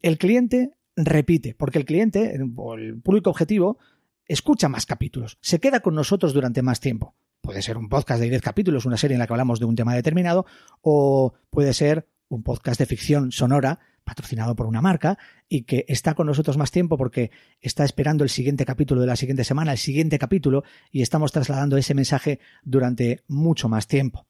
[0.00, 3.78] El cliente repite, porque el cliente, o el público objetivo,
[4.26, 7.14] escucha más capítulos, se queda con nosotros durante más tiempo.
[7.40, 9.76] Puede ser un podcast de 10 capítulos, una serie en la que hablamos de un
[9.76, 10.44] tema determinado,
[10.82, 13.78] o puede ser un podcast de ficción sonora
[14.08, 15.18] patrocinado por una marca
[15.48, 19.16] y que está con nosotros más tiempo porque está esperando el siguiente capítulo de la
[19.16, 24.26] siguiente semana, el siguiente capítulo y estamos trasladando ese mensaje durante mucho más tiempo.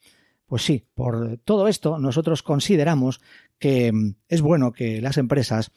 [0.47, 3.21] Pues sí, por todo esto nosotros consideramos
[3.61, 5.71] que mm, es bueno que las empresas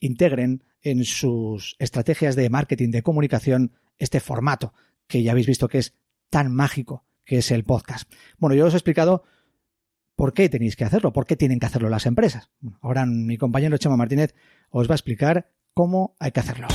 [0.00, 4.74] integren en sus estrategias de marketing, de comunicación, este formato
[5.06, 5.94] que ya habéis visto que es
[6.28, 8.12] tan mágico que es el podcast.
[8.36, 9.24] Bueno, yo os he explicado
[10.16, 11.12] ¿Por qué tenéis que hacerlo?
[11.12, 12.48] ¿Por qué tienen que hacerlo las empresas?
[12.80, 14.34] Ahora mi compañero Chema Martínez
[14.70, 16.68] os va a explicar cómo hay que hacerlo.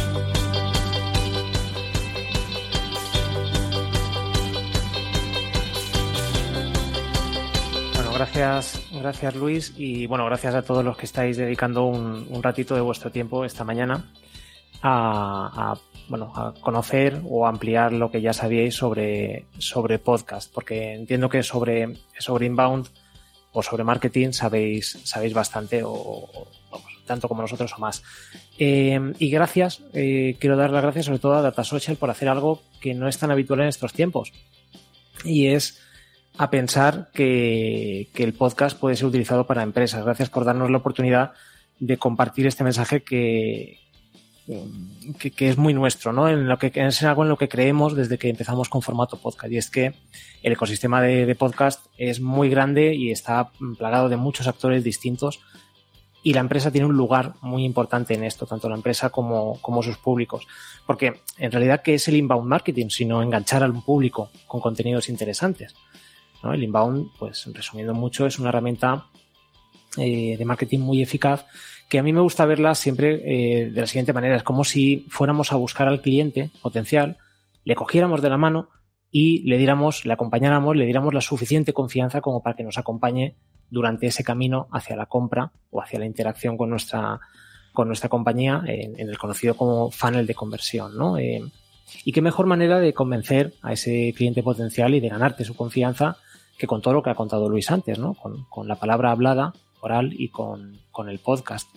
[7.95, 12.75] Bueno, gracias, gracias Luis y bueno, gracias a todos los que estáis dedicando un, ratito
[12.75, 14.11] de vuestro tiempo esta mañana
[14.83, 15.75] a,
[16.09, 21.41] bueno, a conocer o ampliar lo que ya sabíais sobre, sobre podcast, porque entiendo que
[21.41, 22.87] sobre, sobre Inbound
[23.53, 26.29] o sobre marketing sabéis, sabéis bastante, o,
[27.05, 28.03] tanto como nosotros o más.
[28.57, 32.29] Eh, y gracias, eh, quiero dar las gracias sobre todo a Data Social por hacer
[32.29, 34.31] algo que no es tan habitual en estos tiempos.
[35.23, 35.81] Y es
[36.37, 40.03] a pensar que el podcast puede ser utilizado para empresas.
[40.03, 41.33] Gracias por darnos la oportunidad
[41.79, 43.79] de compartir este mensaje que,
[45.35, 46.27] que, es muy nuestro, ¿no?
[46.27, 49.51] En lo que es algo en lo que creemos desde que empezamos con formato podcast
[49.51, 49.93] y es que
[50.43, 55.39] el ecosistema de, podcast es muy grande y está plagado de muchos actores distintos
[56.23, 59.81] y la empresa tiene un lugar muy importante en esto, tanto la empresa como, como
[59.81, 60.45] sus públicos.
[60.85, 62.89] Porque en realidad, ¿qué es el inbound marketing?
[62.89, 65.73] Sino enganchar al público con contenidos interesantes.
[66.43, 66.53] ¿no?
[66.53, 69.07] El inbound, pues resumiendo mucho, es una herramienta
[69.97, 71.45] eh, de marketing muy eficaz
[71.91, 74.37] que a mí me gusta verla siempre eh, de la siguiente manera.
[74.37, 77.17] Es como si fuéramos a buscar al cliente potencial,
[77.65, 78.69] le cogiéramos de la mano
[79.11, 83.35] y le diéramos, le acompañáramos, le diéramos la suficiente confianza como para que nos acompañe
[83.69, 87.19] durante ese camino hacia la compra o hacia la interacción con nuestra,
[87.73, 91.17] con nuestra compañía en, el conocido como funnel de conversión, ¿no?
[91.17, 91.43] Eh,
[92.05, 96.15] y qué mejor manera de convencer a ese cliente potencial y de ganarte su confianza
[96.57, 98.13] que con todo lo que ha contado Luis antes, ¿no?
[98.13, 99.51] Con la palabra hablada
[100.11, 101.69] y con, el podcast.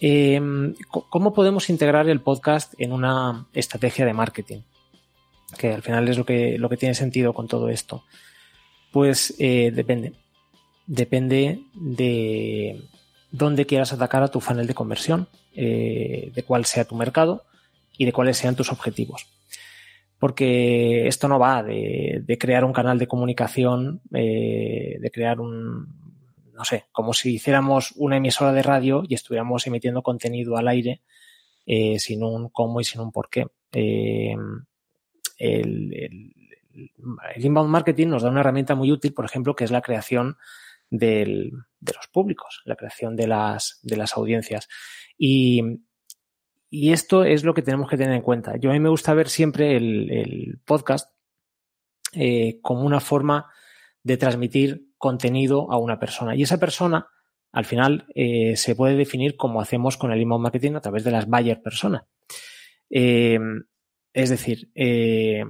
[0.00, 4.60] Em, ¿Cómo podemos integrar el podcast en una estrategia de marketing?
[5.58, 8.04] Que al final es lo que, lo que tiene sentido con todo esto.
[8.90, 10.14] Pues eh, depende.
[10.86, 12.82] Depende de
[13.30, 17.44] dónde quieras atacar a tu funnel de conversión, eh, de cuál sea tu mercado
[17.96, 19.26] y de cuáles sean tus objetivos.
[20.18, 25.99] Porque esto no va de, crear un canal de comunicación, eh, de crear un,
[26.60, 31.00] no sé, como si hiciéramos una emisora de radio y estuviéramos emitiendo contenido al aire
[31.64, 33.46] eh, sin un cómo y sin un por qué.
[33.72, 34.36] Eh,
[35.38, 36.34] el,
[37.36, 40.36] inbound marketing nos da una herramienta muy útil, por ejemplo, que es la creación
[40.90, 44.68] de los públicos, la creación de las, de las audiencias.
[45.16, 45.62] Y,
[46.70, 48.58] esto es lo que tenemos que tener en cuenta.
[48.58, 51.10] Yo a mí me gusta ver siempre el, podcast
[52.12, 53.50] eh, como una forma
[54.02, 56.34] de transmitir contenido a una persona.
[56.34, 57.08] Y esa persona,
[57.52, 61.10] al final, eh, se puede definir como hacemos con el inbound marketing a través de
[61.10, 62.04] las buyer personas.
[62.88, 63.38] Eh,
[64.12, 65.44] es decir, eh,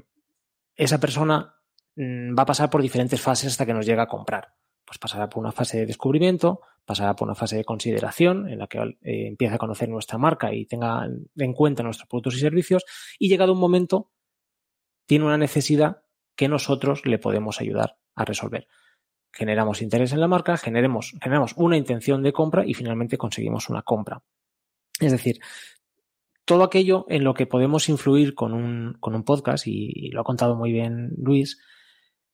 [0.77, 1.55] esa persona
[1.97, 4.55] mm, va a pasar por diferentes fases hasta que nos llega a comprar.
[4.85, 8.67] Pues pasará por una fase de descubrimiento, pasará por una fase de consideración en la
[8.67, 12.85] que empieza a conocer nuestra marca y tenga en cuenta nuestros productos y servicios
[13.17, 14.11] y llegado un momento
[15.07, 16.03] tiene una necesidad
[16.37, 18.67] que nosotros le podemos ayudar a resolver.
[19.33, 23.83] Generamos interés en la marca, generemos, generamos una intención de compra y finalmente conseguimos una
[23.83, 24.23] compra.
[24.99, 25.41] Es decir,
[26.45, 30.25] todo aquello en lo que podemos influir con un, con un podcast, y, lo ha
[30.25, 31.61] contado muy bien Luis,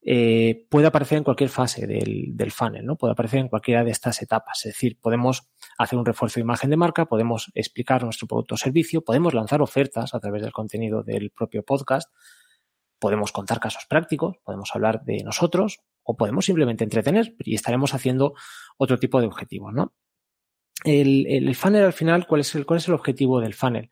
[0.09, 2.97] eh, puede aparecer en cualquier fase del, del, funnel, ¿no?
[2.97, 4.65] Puede aparecer en cualquiera de estas etapas.
[4.65, 8.59] Es decir, podemos hacer un refuerzo de imagen de marca, podemos explicar nuestro producto o
[8.59, 12.11] servicio, podemos lanzar ofertas a través del contenido del propio podcast,
[12.99, 18.35] podemos contar casos prácticos, podemos hablar de nosotros o podemos simplemente entretener y estaremos haciendo
[18.79, 19.95] otro tipo de objetivos, ¿no?
[20.85, 23.91] El, funnel al final, ¿cuál es el, cuál es el objetivo del funnel?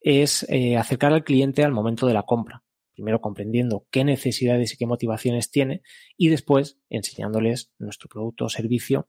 [0.00, 2.62] Es eh, acercar al cliente al momento de la compra.
[2.92, 5.82] Primero comprendiendo qué necesidades y qué motivaciones tiene
[6.16, 9.08] y después enseñándoles nuestro producto o servicio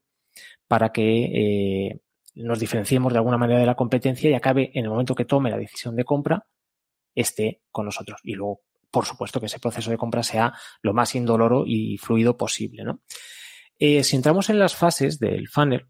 [0.68, 2.00] para que eh,
[2.36, 5.50] nos diferenciemos de alguna manera de la competencia y acabe en el momento que tome
[5.50, 6.48] la decisión de compra
[7.16, 8.22] esté con nosotros.
[8.24, 12.38] Y luego por supuesto que ese proceso de compra sea lo más indoloro y fluido
[12.38, 12.84] posible.
[12.84, 13.02] ¿no?
[13.80, 15.88] Eh, si entramos en las fases del funnel,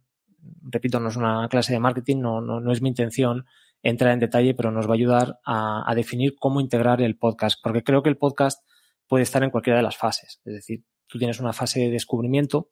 [0.61, 3.45] repito, no es una clase de marketing, no, no, es mi intención
[3.83, 7.59] entrar en detalle, pero nos va a ayudar a, a, definir cómo integrar el podcast,
[7.61, 8.63] porque creo que el podcast
[9.07, 10.39] puede estar en cualquiera de las fases.
[10.45, 12.69] Es decir, tú tienes una fase de descubrimiento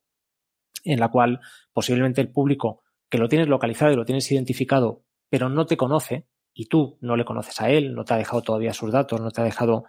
[0.83, 1.41] en la cual
[1.73, 6.27] posiblemente el público que lo tienes localizado y lo tienes identificado, pero no te conoce,
[6.53, 9.31] y tú no le conoces a él, no te ha dejado todavía sus datos, no
[9.31, 9.85] te ha dejado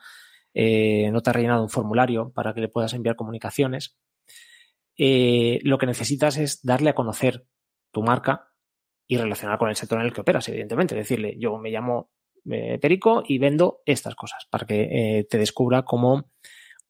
[0.54, 3.96] eh, no te ha rellenado un formulario para que le puedas enviar comunicaciones.
[4.96, 7.46] Eh, lo que necesitas es darle a conocer
[7.92, 8.48] tu marca
[9.06, 10.94] y relacionar con el sector en el que operas, evidentemente.
[10.94, 12.10] Decirle, yo me llamo
[12.50, 16.30] eh, Perico y vendo estas cosas para que te descubra como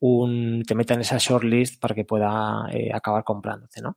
[0.01, 3.97] un, te meta en esa shortlist para que pueda acabar comprándote, ¿no?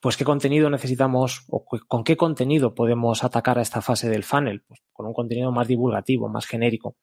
[0.00, 4.62] Pues qué contenido necesitamos o con qué contenido podemos atacar a esta fase del funnel,
[4.68, 6.96] pues con un contenido más divulgativo, más genérico.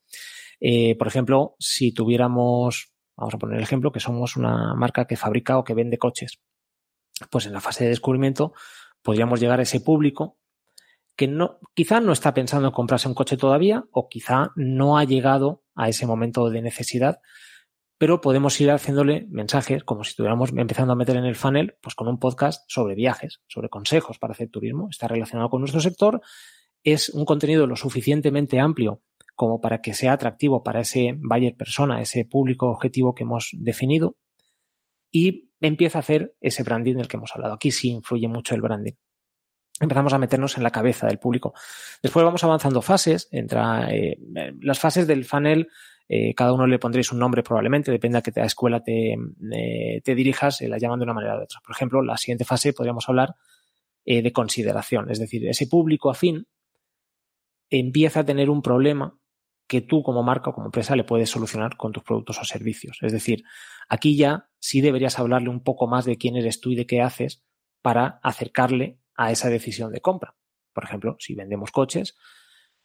[0.62, 5.18] Eh, por ejemplo, si tuviéramos, vamos a poner el ejemplo, que somos una marca que
[5.18, 6.40] fabrica o que vende coches,
[7.32, 8.54] pues en la fase de descubrimiento
[9.02, 10.38] podríamos llegar a ese público
[11.16, 15.04] que no, quizá no está pensando en comprarse un coche todavía o quizá no ha
[15.04, 17.20] llegado a ese momento de necesidad,
[17.98, 21.96] pero podemos ir haciéndole mensajes como si estuviéramos empezando a meter en el funnel, pues
[21.96, 26.22] con un podcast sobre viajes, sobre consejos para hacer turismo, está relacionado con nuestro sector,
[26.84, 29.02] es un contenido lo suficientemente amplio
[29.36, 34.16] como para que sea atractivo para ese buyer persona, ese público objetivo que hemos definido
[35.12, 37.54] y empieza a hacer ese branding del que hemos hablado.
[37.54, 38.94] Aquí sí influye mucho el branding.
[39.80, 41.54] empezamos a meternos en la cabeza del público.
[42.04, 44.18] Después vamos avanzando fases, entra eh,
[44.62, 45.70] las fases del funnel,
[46.08, 50.16] eh, cada uno le pondréis un nombre probablemente, depende a qué escuela te, eh, te
[50.16, 51.62] dirijas, la llaman de una manera de otra.
[51.66, 53.36] Por ejemplo, la siguiente fase podríamos hablar
[54.04, 56.48] de consideración, es decir, ese público afín
[57.70, 59.21] empieza a tener un problema
[59.72, 62.98] que tú como marca o como empresa le puedes solucionar con tus productos o servicios.
[63.04, 63.46] Es decir,
[63.88, 67.00] aquí ya sí deberías hablarle un poco más de quién eres tú y de qué
[67.00, 67.42] haces
[67.82, 70.36] para acercarle a esa decisión de compra.
[70.74, 72.18] Por ejemplo, si vendemos coches,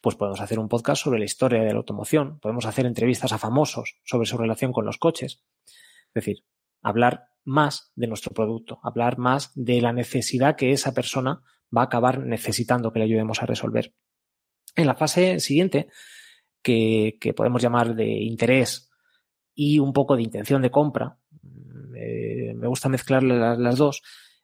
[0.01, 3.39] pues podemos hacer un podcast sobre la historia de la automoción, podemos hacer entrevistas a
[3.39, 5.43] famosos sobre su relación con los coches.
[5.67, 6.45] Es decir,
[6.83, 11.43] hablar más de nuestro producto, hablar más de la necesidad que esa persona
[11.77, 13.93] va a acabar necesitando que le ayudemos a resolver.
[14.77, 15.89] En la fase siguiente,
[16.67, 18.91] que, podemos llamar de interés
[19.55, 21.19] y un poco de intención de compra,
[21.97, 24.03] eh, me gusta mezclar las dos,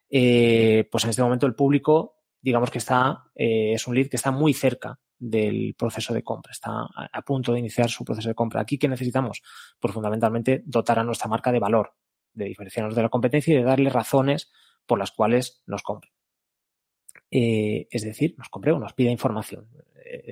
[0.09, 4.15] eh, pues en este momento el público, digamos que está, eh, es un lead que
[4.15, 8.35] está muy cerca del proceso de compra, está a, punto de iniciar su proceso de
[8.35, 8.61] compra.
[8.61, 9.41] Aquí, ¿qué necesitamos?
[9.79, 11.93] Pues fundamentalmente dotar a nuestra marca de valor,
[12.33, 14.51] de diferenciarnos de la competencia y de darle razones
[14.85, 16.11] por las cuales nos compre.
[17.29, 19.67] Es decir, nos compre o nos pida información.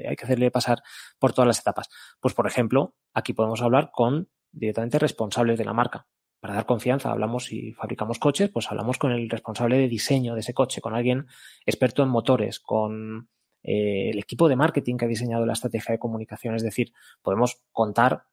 [0.07, 0.81] Hay que hacerle pasar
[1.19, 1.89] por todas las etapas.
[2.19, 6.07] Pues, por ejemplo, aquí podemos hablar con directamente responsables de la marca
[6.41, 10.39] para dar confianza, hablamos si fabricamos coches, pues hablamos con el responsable de diseño de
[10.39, 11.27] ese coche, con alguien
[11.67, 13.29] experto en motores, con
[13.61, 16.55] eh, el equipo de marketing que ha diseñado la estrategia de comunicación.
[16.55, 18.23] Es decir, podemos contar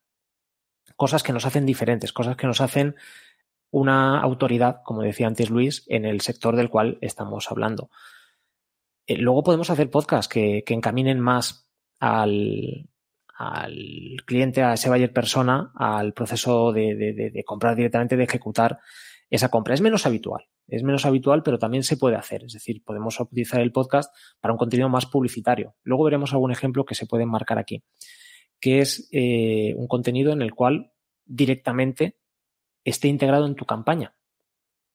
[0.95, 2.95] cosas que nos hacen diferentes, cosas que nos hacen
[3.69, 7.91] una autoridad, como decía antes Luis, en el sector del cual estamos hablando.
[9.09, 11.69] Eh, luego podemos hacer podcasts que encaminen más
[11.99, 12.89] al,
[13.39, 18.79] al cliente, a ese buyer persona, al proceso de, comprar directamente, de ejecutar
[19.29, 19.73] esa compra.
[19.73, 22.43] Es menos habitual, es menos habitual, pero también se puede hacer.
[22.43, 25.75] Es decir, podemos utilizar el podcast para un contenido más publicitario.
[25.83, 27.81] Luego veremos algún ejemplo que se puede marcar aquí,
[28.59, 30.91] que es eh, un contenido en el cual
[31.23, 32.19] directamente
[32.83, 34.15] esté integrado en tu campaña.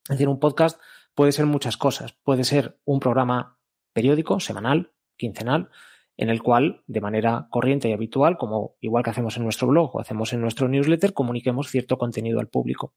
[0.03, 0.79] Es decir, un podcast
[1.14, 2.12] puede ser muchas cosas.
[2.24, 3.59] Puede ser un programa
[3.94, 5.70] periódico, semanal, quincenal,
[6.16, 9.96] en el cual, de manera corriente y habitual, como igual que hacemos en nuestro blog
[9.96, 12.92] o hacemos en nuestro newsletter, comuniquemos cierto contenido al público.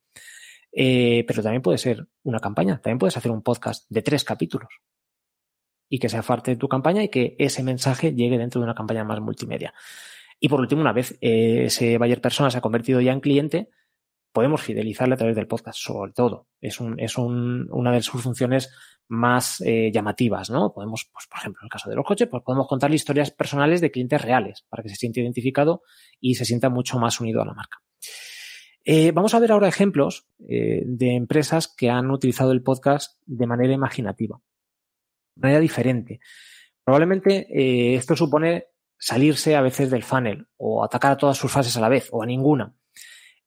[0.72, 4.70] Eh, pero también puede ser una campaña, también puedes hacer un podcast de tres capítulos
[5.90, 8.76] y que sea parte de tu campaña y que ese mensaje llegue dentro de una
[8.76, 9.74] campaña más multimedia.
[10.40, 13.70] Y por último, una vez eh, ese buyer persona se ha convertido ya en cliente,
[14.38, 16.46] podemos fidelizarle a través del podcast, sobre todo.
[16.62, 18.72] Es, un, es un, una de sus funciones
[19.08, 20.72] más eh, llamativas, ¿no?
[20.76, 23.82] Podemos, pues, por ejemplo, en el caso de los coches, pues podemos contarle historias personales
[23.82, 25.82] de clientes reales para que se sienta identificado
[26.20, 27.80] y se sienta mucho más unido a la marca.
[28.86, 33.48] Eh, vamos a ver ahora ejemplos eh, de empresas que han utilizado el podcast de
[33.48, 34.40] manera imaginativa,
[35.34, 36.20] de manera diferente.
[36.84, 37.48] Probablemente
[37.96, 38.66] esto supone
[39.00, 42.22] salirse a veces del funnel o atacar a todas sus fases a la vez o
[42.22, 42.76] a ninguna.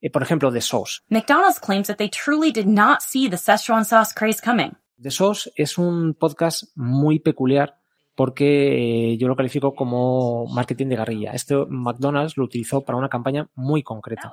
[0.09, 1.01] Por ejemplo, de Sauce.
[1.09, 4.73] McDonald's claims that they truly did not see the Szechuan sauce craze coming.
[5.01, 7.81] The SOS es un podcast muy peculiar
[8.15, 11.33] porque eh, yo lo califico como marketing de guerrilla.
[11.33, 14.31] Este McDonald's lo utilizó para una campaña muy concreta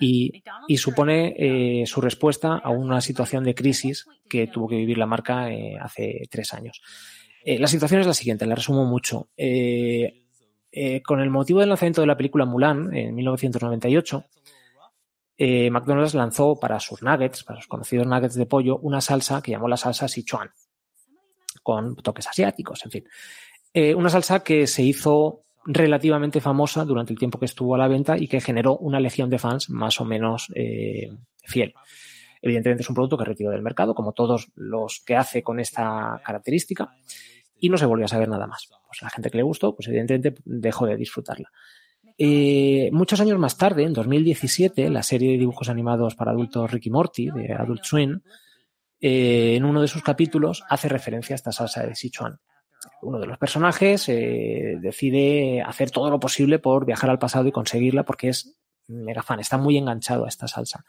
[0.00, 0.32] y,
[0.78, 5.50] supone eh, su respuesta a una situación de crisis que tuvo que vivir la marca
[5.50, 6.80] eh, hace tres años.
[7.44, 9.28] la situación es la siguiente, la resumo mucho.
[11.04, 14.24] con el motivo del lanzamiento de la película Mulan en 1998,
[15.38, 19.52] eh, McDonald's lanzó para sus nuggets, para sus conocidos nuggets de pollo, una salsa que
[19.52, 20.50] llamó la salsa Sichuan,
[21.62, 23.04] con toques asiáticos, en fin.
[23.72, 27.86] Eh, una salsa que se hizo relativamente famosa durante el tiempo que estuvo a la
[27.86, 31.08] venta y que generó una legión de fans más o menos eh,
[31.44, 31.72] fiel.
[32.42, 36.20] Evidentemente es un producto que retiró del mercado, como todos los que hace con esta
[36.24, 36.90] característica,
[37.60, 38.68] y no se volvió a saber nada más.
[38.86, 41.50] Pues la gente que le gustó, pues evidentemente dejó de disfrutarla.
[42.20, 46.90] Eh, muchos años más tarde, en 2017, la serie de dibujos animados para adultos Ricky
[46.90, 48.20] Morty, de Adult Swim,
[49.00, 52.40] eh, en uno de sus capítulos hace referencia a esta salsa de Sichuan.
[53.02, 57.52] Uno de los personajes eh, decide hacer todo lo posible por viajar al pasado y
[57.52, 58.56] conseguirla porque es
[58.88, 60.84] mega fan, está muy enganchado a esta salsa.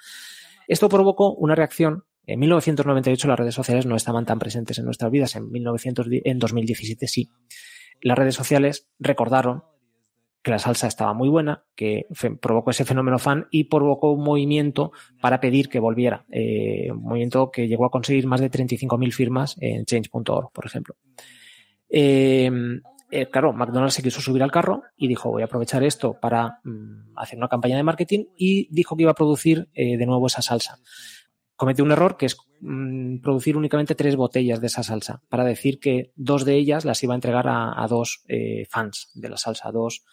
[0.67, 2.05] Esto provocó una reacción.
[2.25, 6.39] En 1998 las redes sociales no estaban tan presentes en nuestras vidas, en, 1900, en
[6.39, 7.29] 2017 sí.
[8.01, 9.63] Las redes sociales recordaron
[10.41, 12.07] que la salsa estaba muy buena, que
[12.39, 16.25] provocó ese fenómeno fan y provocó un movimiento para pedir que volviera.
[16.31, 20.95] Eh, un movimiento que llegó a conseguir más de 35.000 firmas en change.org, por ejemplo.
[21.89, 22.49] Eh,
[23.11, 26.59] eh, claro, McDonald's se quiso subir al carro y dijo, voy a aprovechar esto para
[26.63, 30.41] mm, hacer una campaña de marketing y dijo que iba a producir de nuevo esa
[30.41, 30.79] salsa.
[31.59, 35.81] Comete un error que es mm, producir únicamente tres botellas de esa salsa para decir
[35.81, 39.69] que dos de ellas las iba a entregar a, dos eh, fans de la salsa,
[39.69, 40.05] dos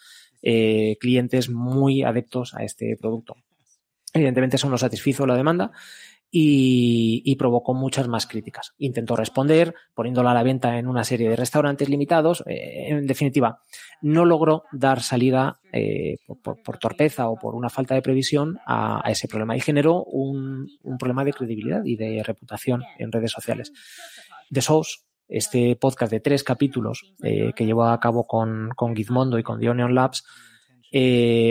[0.42, 3.36] eh, clientes muy adeptos a este producto.
[4.12, 5.70] Evidentemente eso no satisfizo la demanda
[6.30, 8.72] y, provocó muchas más críticas.
[8.78, 12.42] Intentó responder poniéndola a la venta en una serie de restaurantes limitados.
[12.46, 13.60] Eh, en definitiva,
[14.02, 19.28] no logró dar salida eh, por, torpeza o por una falta de previsión a, ese
[19.28, 20.68] problema y generó un,
[20.98, 23.72] problema de credibilidad y de reputación en redes sociales.
[24.50, 24.98] The Source,
[25.28, 29.60] este podcast de tres capítulos eh, que llevó a cabo con, con Gizmondo y con
[29.60, 30.24] The Onion Labs,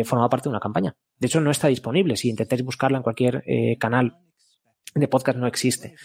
[0.05, 0.95] formaba parte de una campaña.
[1.17, 2.17] De hecho, no está disponible.
[2.17, 3.43] Si intentáis buscarla en cualquier
[3.79, 4.17] canal
[4.93, 5.95] de podcast no existe.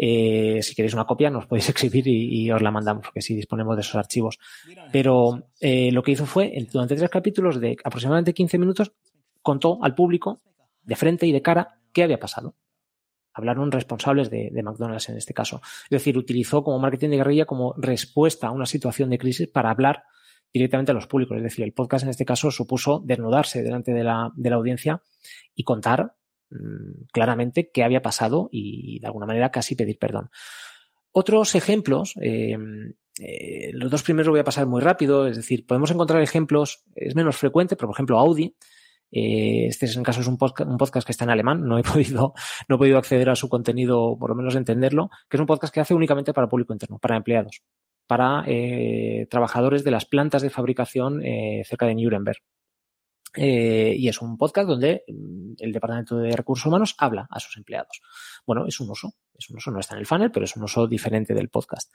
[0.00, 3.76] Eh, si queréis una copia, nos podéis escribir y, os la mandamos, porque sí disponemos
[3.76, 4.38] de esos archivos.
[4.92, 8.92] Pero eh, lo que hizo fue, durante tres capítulos de aproximadamente 15 minutos,
[9.42, 10.40] contó al público,
[10.82, 12.54] de frente y de cara, qué había pasado.
[13.34, 15.60] Hablaron responsables de, de McDonald's en este caso.
[15.84, 19.70] Es decir, utilizó como marketing de guerrilla como respuesta a una situación de crisis para
[19.70, 20.04] hablar
[20.52, 21.36] directamente a los públicos.
[21.36, 25.02] Es decir, el podcast en este caso supuso desnudarse delante de la, de la audiencia
[25.54, 26.14] y contar
[26.50, 30.30] Mm, claramente qué había pasado y de alguna manera casi pedir perdón.
[31.12, 35.90] Otros ejemplos, em, eh, los dos primeros voy a pasar muy rápido, es decir, podemos
[35.90, 38.56] encontrar ejemplos, es menos frecuente, pero por ejemplo Audi,
[39.10, 41.82] eh, este en caso es un podcast, un podcast, que está en alemán, no he
[42.22, 42.34] podido,
[42.68, 45.74] no he podido acceder a su contenido, por lo menos entenderlo, que es un podcast
[45.74, 47.62] que hace únicamente para público interno, para empleados,
[48.06, 51.22] para eh, trabajadores de las plantas de fabricación
[51.64, 52.40] cerca de Nuremberg.
[53.36, 57.56] Eh, y es un podcast donde mm, el Departamento de Recursos Humanos habla a sus
[57.56, 58.00] empleados.
[58.46, 60.62] Bueno, es un uso, es un uso, no está en el funnel, pero es un
[60.62, 61.92] uso diferente del podcast.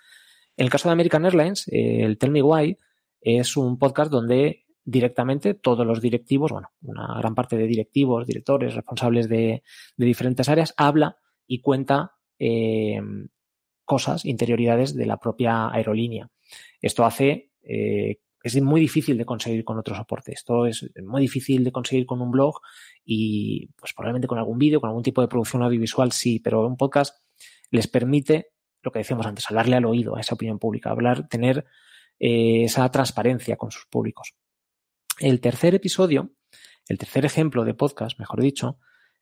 [0.55, 2.77] En el caso de American Airlines, eh, el Tell Me Why
[3.21, 8.75] es un podcast donde directamente todos los directivos, bueno, una gran parte de directivos, directores,
[8.75, 9.63] responsables de,
[9.97, 11.17] diferentes áreas, habla
[11.47, 13.01] y cuenta eh,
[13.86, 16.29] cosas, interioridades de la propia aerolínea.
[16.81, 17.51] Esto hace
[18.43, 20.33] es muy difícil de conseguir con otro soporte.
[20.33, 22.59] Esto es muy difícil de conseguir con un blog
[23.05, 26.75] y pues probablemente con algún vídeo, con algún tipo de producción audiovisual sí, pero un
[26.75, 27.23] podcast
[27.71, 28.49] les permite
[28.83, 31.65] lo que decíamos antes, hablarle al oído a esa opinión pública, hablar, tener
[32.19, 34.35] eh, esa transparencia con sus públicos.
[35.19, 36.33] El tercer episodio,
[36.89, 38.77] el tercer ejemplo de podcast, mejor dicho,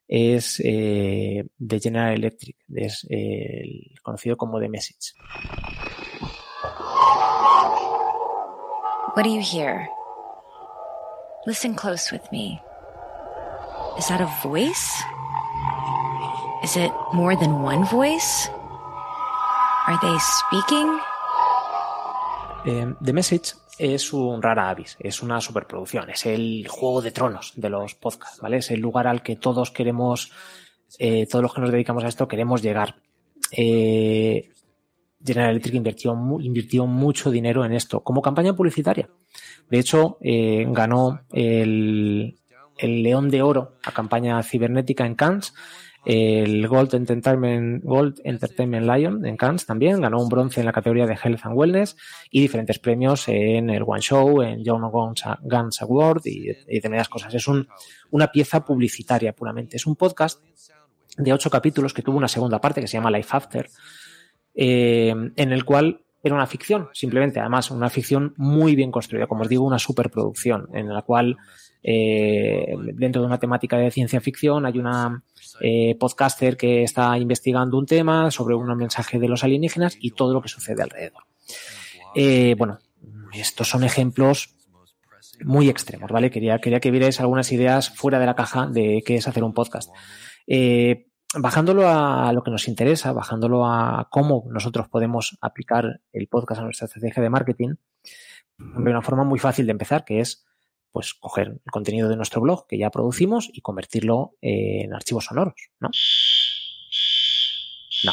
[0.08, 5.14] es eh, de General Electric, es el conocido como The Message.
[9.14, 9.90] What do you hear?
[11.46, 12.62] Listen close with me.
[13.98, 15.04] Is that a voice?
[16.64, 18.50] Is it more than one voice?
[19.88, 20.98] Are they speaking?
[22.66, 27.52] Eh, The Message es un rara avis, es una superproducción, es el juego de tronos
[27.58, 28.58] de los podcasts, ¿vale?
[28.58, 30.32] Es el lugar al que todos queremos,
[31.00, 32.96] eh, todos los que nos dedicamos a esto queremos llegar.
[33.52, 34.52] Eh,
[35.26, 39.10] General Electric invirtió, mucho dinero en esto como campaña publicitaria.
[39.70, 42.38] De hecho, eh, ganó el,
[42.82, 45.54] León de Oro a campaña cibernética en Cannes,
[46.04, 51.06] el Gold Entertainment, Gold Entertainment Lion en Cannes también, ganó un bronce en la categoría
[51.06, 51.96] de Health and Wellness
[52.32, 54.82] y diferentes premios en el One Show, en John
[55.44, 57.34] Guns Award y, y demás cosas.
[57.36, 57.68] Es un,
[58.10, 59.78] una pieza publicitaria puramente.
[59.78, 60.42] Es un podcast
[61.18, 63.70] de ocho capítulos que tuvo una segunda parte que se llama Life After,
[64.56, 69.42] eh, en el cual era una ficción, simplemente, además, una ficción muy bien construida, como
[69.42, 71.38] os digo, una superproducción, en la cual
[71.82, 75.24] eh, dentro de una temática de ciencia ficción hay una
[75.62, 80.34] eh, podcaster que está investigando un tema sobre un mensaje de los alienígenas y todo
[80.34, 81.24] lo que sucede alrededor.
[82.58, 82.78] bueno,
[83.34, 84.56] estos son ejemplos
[85.44, 86.30] muy extremos, ¿vale?
[86.30, 89.54] Quería, quería que vierais algunas ideas fuera de la caja de qué es hacer un
[89.54, 89.90] podcast.
[90.48, 96.62] Eh, bajándolo a lo que nos interesa, bajándolo a cómo nosotros podemos aplicar el podcast
[96.62, 97.76] a nuestra estrategia de marketing,
[98.60, 100.46] hay una forma muy fácil de empezar, que es
[100.92, 105.56] pues coger el contenido de nuestro blog que ya producimos y convertirlo en archivos sonoros,
[105.80, 105.90] ¿no?
[108.04, 108.12] No.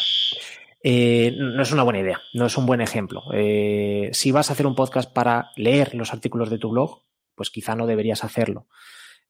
[0.84, 3.22] Eh, no es una buena idea, no es un buen ejemplo.
[3.34, 7.02] Eh, si vas a hacer un podcast para leer los artículos de tu blog,
[7.34, 8.68] pues quizá no deberías hacerlo.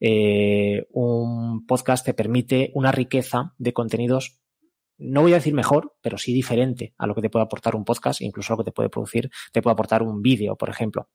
[0.01, 4.39] Eh, un podcast te permite una riqueza de contenidos,
[4.97, 7.85] no voy a decir mejor, pero sí diferente a lo que te puede aportar un
[7.85, 11.09] podcast, incluso a lo que te puede producir, te puede aportar un vídeo, por ejemplo.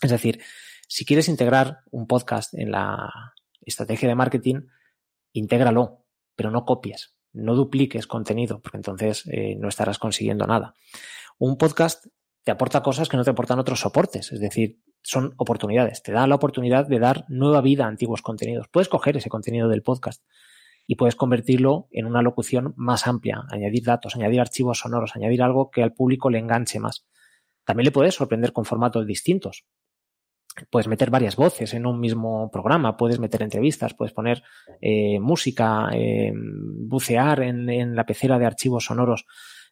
[0.00, 0.40] Es decir,
[0.88, 4.60] si quieres integrar un podcast en la estrategia de marketing,
[5.32, 6.04] intégralo,
[6.34, 10.74] pero no copies, no dupliques contenido, porque entonces eh, no estarás consiguiendo nada.
[11.38, 12.06] Un podcast
[12.42, 16.26] te aporta cosas que no te aportan otros soportes, es decir, son oportunidades, te da
[16.26, 18.68] la oportunidad de dar nueva vida a antiguos contenidos.
[18.68, 20.22] Puedes coger ese contenido del podcast
[20.86, 25.70] y puedes convertirlo en una locución más amplia, añadir datos, añadir archivos sonoros, añadir algo
[25.70, 27.06] que al público le enganche más.
[27.64, 29.64] También le puedes sorprender con formatos distintos.
[30.70, 34.42] Puedes meter varias voces en un mismo programa, puedes meter entrevistas, puedes poner
[34.80, 39.24] eh, música, eh, bucear en, la pecera de archivos sonoros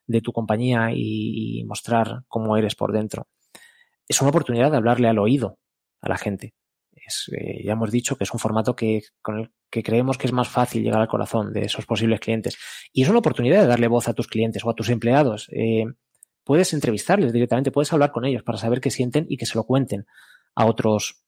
[0.06, 3.28] de tu compañía y, mostrar cómo eres por dentro.
[4.10, 5.60] Es una oportunidad de hablarle al oído
[6.00, 6.52] a la gente.
[6.96, 10.32] Eh, ya hemos dicho que es un formato que, con el que creemos que es
[10.32, 12.56] más fácil llegar al corazón de esos posibles clientes.
[12.92, 15.48] Y es una oportunidad de darle voz a tus clientes o a tus empleados.
[16.42, 19.62] puedes entrevistarles directamente, puedes hablar con ellos para saber qué sienten y que se lo
[19.62, 20.06] cuenten
[20.56, 21.22] a otros,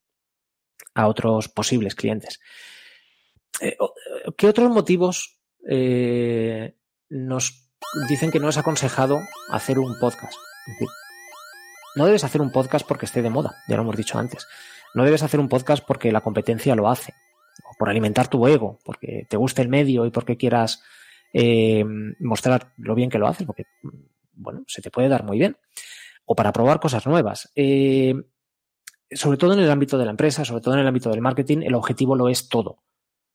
[0.94, 2.40] a otros posibles clientes.
[3.60, 3.76] Eh,
[4.36, 6.74] ¿Qué otros motivos eh,
[7.10, 7.70] nos
[8.08, 9.20] dicen que no es aconsejado
[9.50, 10.34] hacer un podcast?
[11.94, 14.46] No debes hacer un podcast porque esté de moda, ya lo hemos dicho antes.
[14.94, 17.14] No debes hacer un podcast porque la competencia lo hace,
[17.64, 20.82] o por alimentar tu ego, porque te guste el medio y porque quieras
[21.32, 21.84] eh,
[22.20, 23.64] mostrar lo bien que lo haces, porque,
[24.32, 25.56] bueno, se te puede dar muy bien,
[26.24, 27.50] o para probar cosas nuevas
[29.14, 31.58] sobre todo en el ámbito de la empresa, sobre todo en el ámbito del marketing,
[31.62, 32.82] el objetivo lo es todo.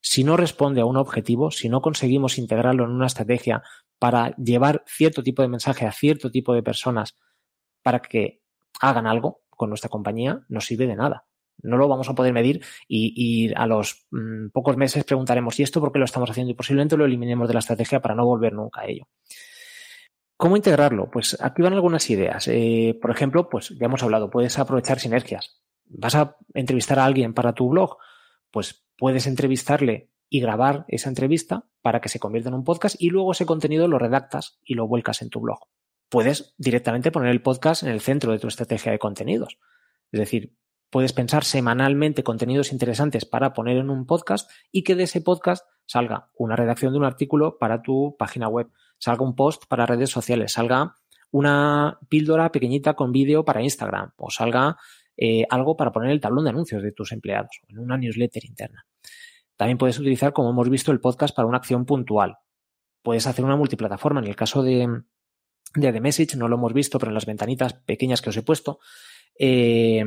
[0.01, 3.63] Si no responde a un objetivo, si no conseguimos integrarlo en una estrategia
[3.99, 7.15] para llevar cierto tipo de mensaje a cierto tipo de personas
[7.81, 8.41] para que
[8.81, 11.25] hagan algo con nuestra compañía, no sirve de nada.
[11.63, 15.79] No lo vamos a poder medir y, a los mm, pocos meses preguntaremos, ¿y esto
[15.79, 16.51] por qué lo estamos haciendo?
[16.51, 19.07] Y posiblemente lo eliminemos de la estrategia para no volver nunca a ello.
[20.35, 21.09] ¿Cómo integrarlo?
[21.09, 22.47] Pues aquí van algunas ideas.
[22.47, 25.59] Eh, por ejemplo, pues ya hemos hablado, puedes aprovechar sinergias
[25.89, 27.97] vas a entrevistar a alguien para tu blog,
[28.51, 33.09] pues puedes entrevistarle y grabar esa entrevista para que se convierta en un podcast y
[33.09, 35.59] luego ese contenido lo redactas y lo vuelcas en tu blog.
[36.09, 39.57] Puedes directamente poner el podcast en el centro de tu estrategia de contenidos.
[40.11, 40.53] Es decir,
[40.89, 45.67] puedes pensar semanalmente contenidos interesantes para poner en un podcast y que de ese podcast
[45.85, 50.09] salga una redacción de un artículo para tu página web, salga un post para redes
[50.09, 50.95] sociales, salga
[51.31, 54.77] una píldora pequeñita con vídeo para Instagram o salga
[55.17, 58.85] eh, algo para poner el tablón de anuncios de tus empleados en una newsletter interna.
[59.57, 62.37] También puedes utilizar, como hemos visto, el podcast para una acción puntual.
[63.01, 64.19] Puedes hacer una multiplataforma.
[64.19, 64.87] En el caso de,
[65.75, 68.43] de The Message, no lo hemos visto, pero en las ventanitas pequeñas que os he
[68.43, 68.79] puesto,
[69.37, 70.03] eh,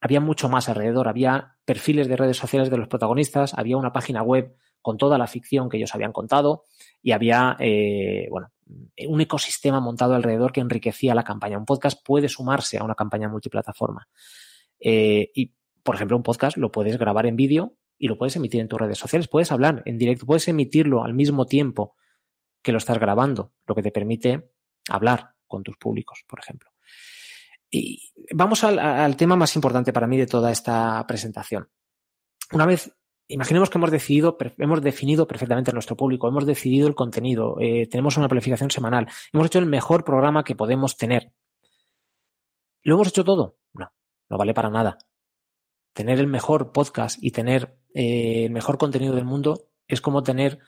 [0.00, 1.08] había mucho más alrededor.
[1.08, 5.26] Había perfiles de redes sociales de los protagonistas, había una página web con toda la
[5.26, 6.64] ficción que ellos habían contado
[7.02, 8.50] y había, eh, bueno,
[9.06, 11.58] un ecosistema montado alrededor que enriquecía la campaña.
[11.58, 14.08] Un podcast puede sumarse a una campaña multiplataforma.
[14.78, 15.52] Eh, y,
[15.82, 18.80] por ejemplo, un podcast lo puedes grabar en vídeo y lo puedes emitir en tus
[18.80, 19.28] redes sociales.
[19.28, 21.94] Puedes hablar en directo, puedes emitirlo al mismo tiempo
[22.62, 24.50] que lo estás grabando, lo que te permite
[24.88, 26.70] hablar con tus públicos, por ejemplo.
[27.70, 31.68] Y vamos al, tema más importante para mí de toda esta presentación.
[32.52, 32.92] Una vez,
[33.28, 38.16] imaginemos que hemos decidido, hemos definido perfectamente nuestro público, hemos decidido el contenido, eh, tenemos
[38.16, 41.32] una planificación semanal, hemos hecho el mejor programa que podemos tener.
[42.82, 43.58] ¿Lo hemos hecho todo?
[43.72, 43.92] No
[44.30, 44.96] no vale para nada.
[45.92, 50.60] Tener el mejor podcast y tener eh, el mejor contenido del mundo es como tener,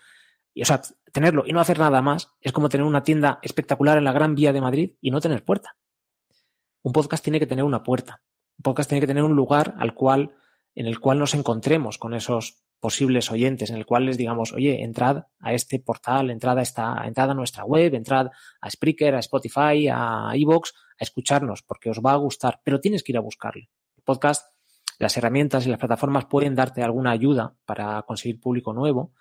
[0.60, 0.82] o sea,
[1.12, 4.34] tenerlo y no hacer nada más es como tener una tienda espectacular en la Gran
[4.34, 5.76] Vía de Madrid y no tener puerta.
[6.82, 8.22] Un podcast tiene que tener una puerta.
[8.58, 10.34] Un podcast tiene que tener un lugar al cual,
[10.74, 14.82] en el cual nos encontremos con esos posibles oyentes, en el cual les digamos, oye,
[14.82, 18.26] entrad a este portal, entrad a esta, entrad a nuestra web, entrad
[18.60, 23.04] a Spreaker, a Spotify, a Evox, a escucharnos, porque os va a gustar, pero tienes
[23.04, 23.68] que ir a buscarlo.
[23.96, 24.52] El podcast,
[24.98, 29.12] las herramientas y las plataformas pueden darte alguna ayuda para conseguir público nuevo,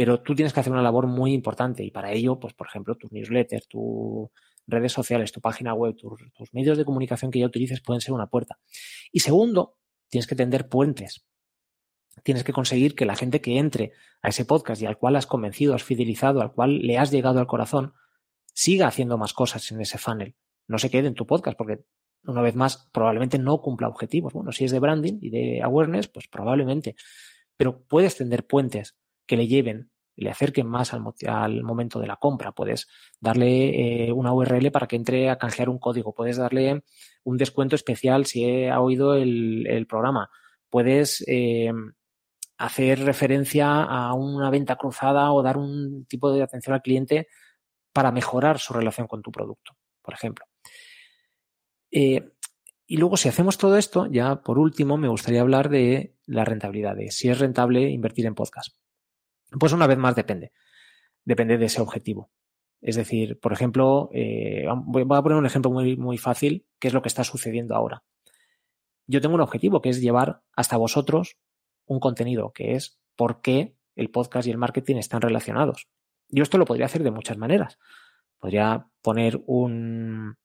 [0.00, 2.96] pero tú tienes que hacer una labor muy importante y para ello, pues, por ejemplo,
[2.96, 4.30] tu newsletter, tus
[4.66, 8.14] redes sociales, tu página web, tus, tus medios de comunicación que ya utilices pueden ser
[8.14, 8.58] una puerta.
[9.12, 9.76] Y segundo,
[10.08, 11.26] tienes que tender puentes
[12.22, 13.92] tienes que conseguir que la gente que entre
[14.22, 17.40] a ese podcast y al cual has convencido, has fidelizado, al cual le has llegado
[17.40, 17.92] al corazón,
[18.54, 20.34] siga haciendo más cosas en ese funnel.
[20.66, 21.84] No se quede en tu podcast porque,
[22.24, 24.32] una vez más, probablemente no cumpla objetivos.
[24.32, 26.96] Bueno, si es de branding y de awareness, pues probablemente.
[27.58, 28.96] Pero puedes tender puentes
[29.30, 32.50] que le lleven, le acerquen más al, momento de la compra.
[32.50, 32.88] Puedes
[33.20, 36.12] darle eh, una URL para que entre a canjear un código.
[36.12, 36.82] Puedes darle
[37.22, 40.30] un descuento especial si ha oído el, el programa.
[40.68, 41.70] Puedes eh,
[42.58, 47.28] hacer referencia a una venta cruzada o dar un tipo de atención al cliente
[47.92, 50.44] para mejorar su relación con tu producto, por ejemplo.
[51.92, 52.32] Eh,
[52.84, 56.96] y luego, si hacemos todo esto, ya por último, me gustaría hablar de la rentabilidad,
[56.96, 58.74] de si es rentable invertir en podcast.
[59.58, 60.52] Pues una vez más depende.
[61.24, 62.30] Depende de ese objetivo.
[62.80, 66.94] Es decir, por ejemplo, eh, voy a poner un ejemplo muy, muy fácil, que es
[66.94, 68.04] lo que está sucediendo ahora.
[69.06, 71.36] Yo tengo un objetivo que es llevar hasta vosotros
[71.86, 75.88] un contenido que es por qué el podcast y el marketing están relacionados.
[76.28, 77.78] Yo esto lo podría hacer de muchas maneras.
[78.38, 80.36] Podría poner un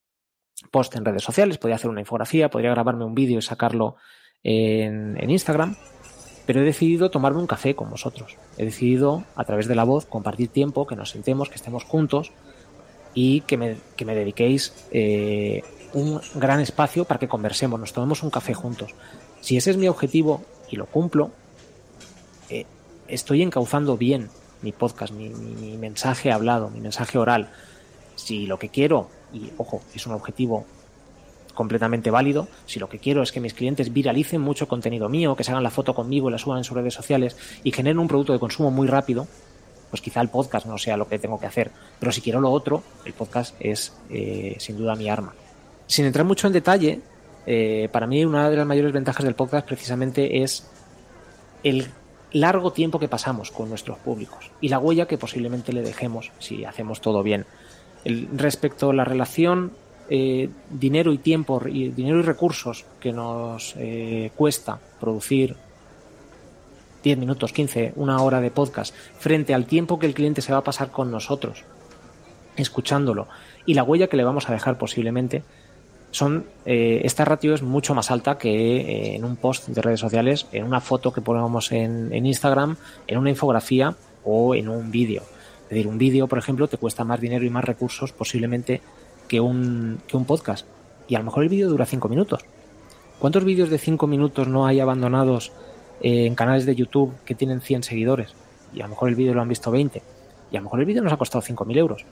[0.71, 3.95] post en redes sociales, podría hacer una infografía, podría grabarme un vídeo y sacarlo
[4.43, 5.75] en, en Instagram,
[6.45, 8.37] pero he decidido tomarme un café con vosotros.
[8.57, 12.31] He decidido, a través de la voz, compartir tiempo, que nos sentemos, que estemos juntos
[13.13, 18.21] y que me, que me dediquéis eh, un gran espacio para que conversemos, nos tomemos
[18.23, 18.91] un café juntos.
[19.41, 21.31] Si ese es mi objetivo y lo cumplo,
[22.49, 22.65] eh,
[23.07, 24.29] estoy encauzando bien
[24.61, 27.49] mi podcast, mi, mi, mensaje hablado, mi mensaje oral.
[28.15, 30.65] Si lo que quiero, y ojo, es un objetivo
[31.55, 35.43] completamente válido, si lo que quiero es que mis clientes viralicen mucho contenido mío, que
[35.43, 38.07] se hagan la foto conmigo y la suban en sus redes sociales y generen un
[38.07, 39.27] producto de consumo muy rápido,
[39.89, 41.71] pues quizá el podcast no sea lo que tengo que hacer.
[41.99, 45.33] Pero si quiero lo otro, el podcast es eh, sin duda mi arma.
[45.87, 47.01] Sin entrar mucho en detalle,
[47.45, 50.67] eh, para mí una de las mayores ventajas del podcast precisamente es
[51.63, 51.87] el
[52.31, 56.65] largo tiempo que pasamos con nuestros públicos y la huella que posiblemente le dejemos si
[56.65, 57.45] hacemos todo bien.
[58.03, 59.71] Respecto a la relación
[60.09, 65.55] eh, dinero y tiempo, y, dinero y recursos que nos eh, cuesta producir
[67.03, 70.59] 10 minutos, 15, una hora de podcast, frente al tiempo que el cliente se va
[70.59, 71.63] a pasar con nosotros,
[72.55, 73.27] escuchándolo,
[73.65, 75.43] y la huella que le vamos a dejar posiblemente,
[76.11, 80.47] son eh, esta ratio es mucho más alta que en un post de redes sociales,
[80.51, 85.23] en una foto que ponemos en, en Instagram, en una infografía o en un vídeo.
[85.63, 88.81] Es decir, un vídeo, por ejemplo, te cuesta más dinero y más recursos posiblemente
[89.27, 90.65] que un, que un podcast.
[91.07, 92.45] Y a lo mejor el vídeo dura 5 minutos.
[93.19, 95.51] ¿Cuántos vídeos de 5 minutos no hay abandonados
[96.01, 98.33] eh, en canales de YouTube que tienen 100 seguidores
[98.73, 100.01] y a lo mejor el vídeo lo han visto 20
[100.51, 102.05] y a lo mejor el vídeo nos ha costado 5.000 euros.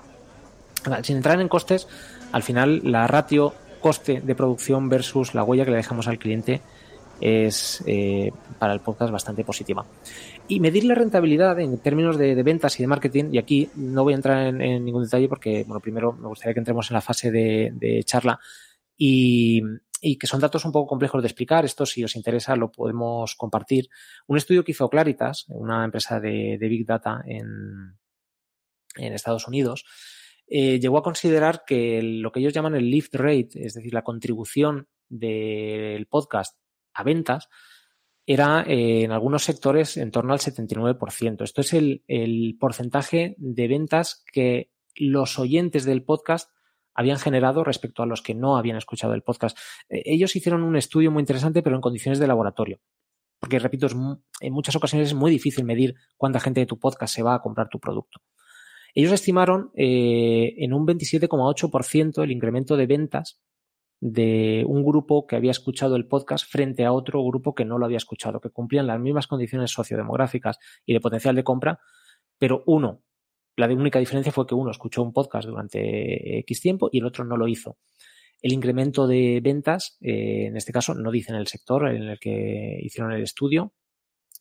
[1.04, 1.88] Sin entrar en costes,
[2.32, 6.62] al final la ratio coste de producción versus la huella que le dejamos al cliente
[7.22, 9.86] es eh, para el podcast bastante positiva.
[10.48, 14.14] Y medir la rentabilidad en términos de, ventas y de marketing, y aquí no voy
[14.14, 17.32] a entrar en, ningún detalle porque, bueno, primero me gustaría que entremos en la fase
[17.32, 18.40] de, charla
[18.98, 19.62] y,
[20.02, 21.64] y que son datos un poco complejos de explicar.
[21.64, 23.90] Esto, si os interesa, lo podemos compartir.
[24.28, 27.98] Un estudio que hizo Claritas, una empresa de, de Big Data en,
[28.96, 29.86] en Estados Unidos,
[30.48, 34.04] eh, llegó a considerar que lo que ellos llaman el lift rate, es decir, la
[34.04, 36.58] contribución del podcast
[36.94, 37.50] a ventas,
[38.26, 41.44] era eh, en algunos sectores en torno al 79%.
[41.44, 46.50] Esto es el, porcentaje de ventas que los oyentes del podcast
[46.94, 49.58] habían generado respecto a los que no habían escuchado el podcast.
[49.90, 52.80] Eh, ellos hicieron un estudio muy interesante, pero en condiciones de laboratorio.
[53.40, 53.88] Porque, repito,
[54.40, 57.42] en muchas ocasiones es muy difícil medir cuánta gente de tu podcast se va a
[57.42, 58.22] comprar tu producto.
[58.96, 63.42] Ellos estimaron eh, en un 27,8% el incremento de ventas
[64.06, 67.86] de un grupo que había escuchado el podcast frente a otro grupo que no lo
[67.86, 71.80] había escuchado, que cumplían las mismas condiciones sociodemográficas y de potencial de compra,
[72.38, 73.02] pero uno
[73.56, 77.24] la única diferencia fue que uno escuchó un podcast durante X tiempo y el otro
[77.24, 77.78] no lo hizo.
[78.42, 82.20] El incremento de ventas, eh, en este caso, no dice en el sector en el
[82.20, 83.74] que hicieron el estudio,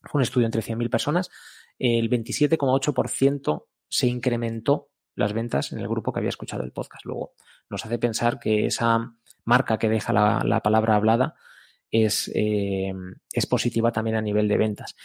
[0.03, 1.31] fue un estudio entre 100.000 personas,
[1.79, 7.05] el 27,8% se incrementó las ventas en el grupo que había escuchado el podcast.
[7.05, 7.33] Luego,
[7.69, 11.35] nos hace pensar que esa marca que deja la, la palabra hablada
[11.91, 12.93] es, eh,
[13.33, 14.97] es positiva también a nivel de ventas.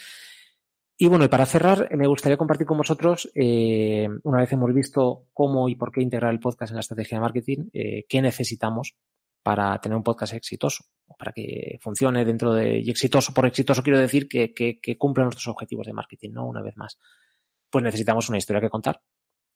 [1.00, 5.28] Y bueno, y para cerrar, me gustaría compartir con vosotros, eh, una vez hemos visto
[5.32, 8.96] cómo y por qué integrar el podcast en la estrategia de marketing, eh, qué necesitamos
[9.44, 10.86] para tener un podcast exitoso,
[11.20, 12.80] para que funcione dentro de...
[12.80, 16.48] Y exitoso, por exitoso quiero decir que, que, que cumpla nuestros objetivos de marketing, ¿no?
[16.48, 16.98] Una vez más.
[17.70, 19.00] Pues necesitamos una historia que contar,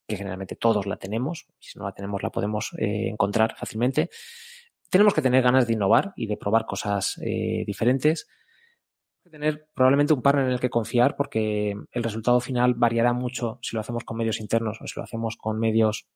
[0.07, 4.09] que generalmente todos la tenemos, si no la tenemos la podemos eh, encontrar fácilmente.
[4.89, 8.27] Tenemos que tener ganas de innovar y de probar cosas eh, diferentes
[9.23, 13.59] que tener probablemente un partner en el que confiar porque el resultado final variará mucho
[13.61, 16.07] si lo hacemos con medios internos o si lo hacemos con medios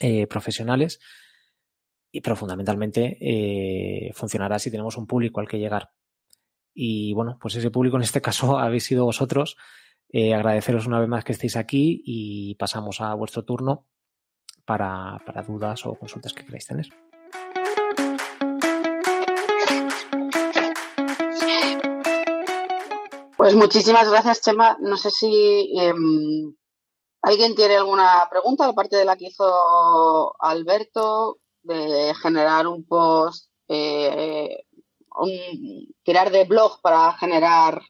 [0.00, 1.00] eh, profesionales.
[2.12, 5.90] Y, pero fundamentalmente eh, funcionará si tenemos un público al que llegar.
[6.74, 9.56] Y bueno, pues ese público en este caso habéis sido vosotros.
[10.14, 13.86] Eh, agradeceros una vez más que estéis aquí y pasamos a vuestro turno
[14.66, 16.86] para, para dudas o consultas que queráis tener.
[23.38, 24.76] Pues muchísimas gracias, Chema.
[24.80, 25.94] No sé si eh,
[27.22, 34.64] alguien tiene alguna pregunta, aparte de la que hizo Alberto, de generar un post, eh,
[36.02, 37.80] tirar de blog para generar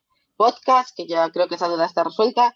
[0.42, 2.54] podcast, que ya creo que esa duda está resuelta.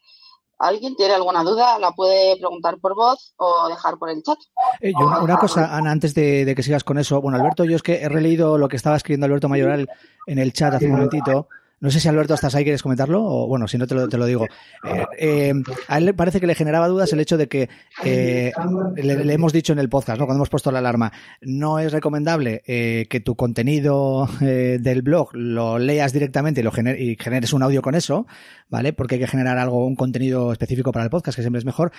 [0.59, 1.78] ¿Alguien tiene alguna duda?
[1.78, 4.39] La puede preguntar por voz o dejar por el chat.
[4.80, 7.20] Eh, yo, una cosa, Ana, antes de, de, que sigas con eso.
[7.20, 9.89] Bueno, Alberto, yo es que he releído lo que estaba escribiendo Alberto Mayoral
[10.26, 11.49] en el chat hace un momentito
[11.79, 13.22] No sé si Alberto estás ahí, ¿quieres comentarlo?
[13.22, 14.47] O bueno, si no te lo, te lo digo.
[14.83, 15.53] Eh, eh,
[15.89, 17.68] a él parece que le generaba dudas el hecho de que
[18.03, 18.51] eh,
[18.97, 20.24] le, hemos dicho en el podcast, ¿no?
[20.24, 21.12] cuando hemos puesto la alarma,
[21.43, 27.53] no es recomendable que tu contenido del blog lo leas directamente y, lo y generes
[27.53, 28.27] un audio con eso,
[28.70, 28.95] ¿vale?
[28.95, 31.93] Porque hay que generar algo, un contenido específico para el podcast, que siempre es mejor.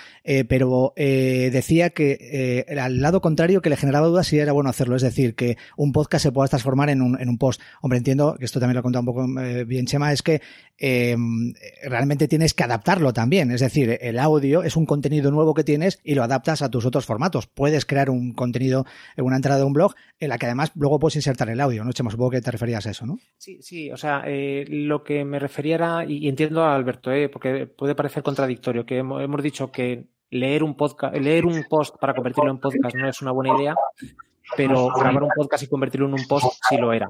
[0.48, 5.02] pero decía que al lado contrario que le generaba dudas si era bueno hacerlo, es
[5.02, 7.60] decir, que un podcast se pueda transformar en un, en un post.
[7.80, 10.40] Hombre, entiendo que esto también lo he contado un poco bien Chema, es que
[10.78, 11.52] em,
[11.84, 13.50] realmente tienes que adaptarlo también.
[13.50, 16.84] Es decir, el audio es un contenido nuevo que tienes y lo adaptas a tus
[16.84, 17.46] otros formatos.
[17.46, 18.84] Puedes crear un contenido
[19.16, 21.84] en una entrada de un blog en la que además luego puedes insertar el audio,
[21.84, 22.10] ¿no, Chema?
[22.10, 23.18] Supongo que te referías a eso, ¿no?
[23.36, 27.28] Sí, sí, o sea, eh, lo que me refería era, y entiendo a Alberto, eh,
[27.28, 32.14] porque puede parecer contradictorio, que hemos dicho que leer un podcast, leer un post para
[32.14, 33.74] convertirlo en podcast no es una buena idea,
[34.56, 37.08] pero grabar un podcast y convertirlo en un post sí lo era.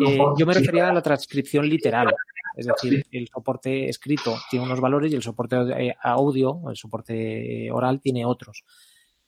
[0.00, 2.12] Eh, yo me refería a la transcripción literal,
[2.56, 7.70] es decir, el soporte escrito tiene unos valores y el soporte eh, audio, el soporte
[7.72, 8.64] oral, tiene otros.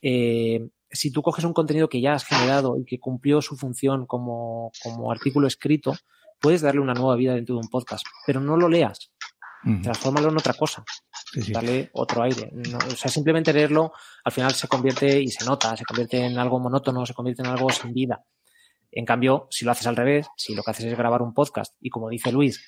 [0.00, 4.06] Eh, si tú coges un contenido que ya has generado y que cumplió su función
[4.06, 5.94] como, como artículo escrito,
[6.40, 9.11] puedes darle una nueva vida dentro de un podcast, pero no lo leas.
[9.82, 10.84] Transfórmalo en otra cosa.
[11.48, 12.50] Dale otro aire.
[12.86, 13.92] o sea, simplemente leerlo
[14.24, 17.48] al final se convierte y se nota, se convierte en algo monótono, se convierte en
[17.48, 18.24] algo sin vida.
[18.90, 21.74] En cambio, si lo haces al revés, si lo que haces es grabar un podcast
[21.80, 22.60] y como dice Luis,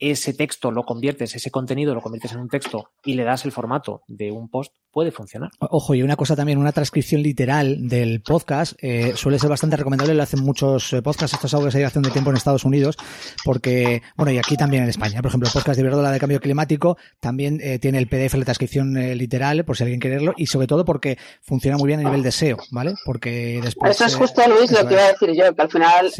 [0.00, 3.52] ese texto lo conviertes, ese contenido lo conviertes en un texto y le das el
[3.52, 5.50] formato de un post, puede funcionar.
[5.60, 10.14] Ojo, y una cosa también, una transcripción literal del podcast eh, suele ser bastante recomendable,
[10.14, 12.64] lo hacen muchos eh, podcasts, esto es algo que se hace un tiempo en Estados
[12.64, 12.96] Unidos,
[13.44, 16.40] porque, bueno, y aquí también en España, por ejemplo, el podcast de Verdola de Cambio
[16.40, 20.46] Climático también eh, tiene el PDF, la transcripción literal, por si alguien quiere leerlo, y
[20.46, 22.94] sobre todo porque funciona muy bien a nivel de SEO, ¿vale?
[23.04, 23.92] Porque después...
[23.92, 26.10] Eso es justo, Luis, lo que iba a decir yo, que al final,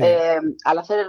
[0.64, 1.06] al hacer,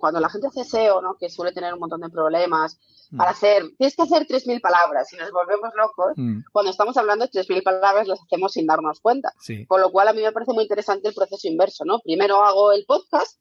[0.00, 1.16] cuando la gente hace SEO, ¿no?
[1.18, 2.78] Que suele tener un montón de problemas
[3.10, 3.16] mm.
[3.16, 6.12] para hacer, tienes que hacer 3.000 palabras y nos volvemos locos.
[6.16, 6.40] Mm.
[6.52, 9.32] Cuando estamos hablando de 3.000 palabras las hacemos sin darnos cuenta.
[9.68, 12.00] Con lo cual a mí me parece muy interesante el proceso inverso, ¿no?
[12.00, 13.38] Primero hago el podcast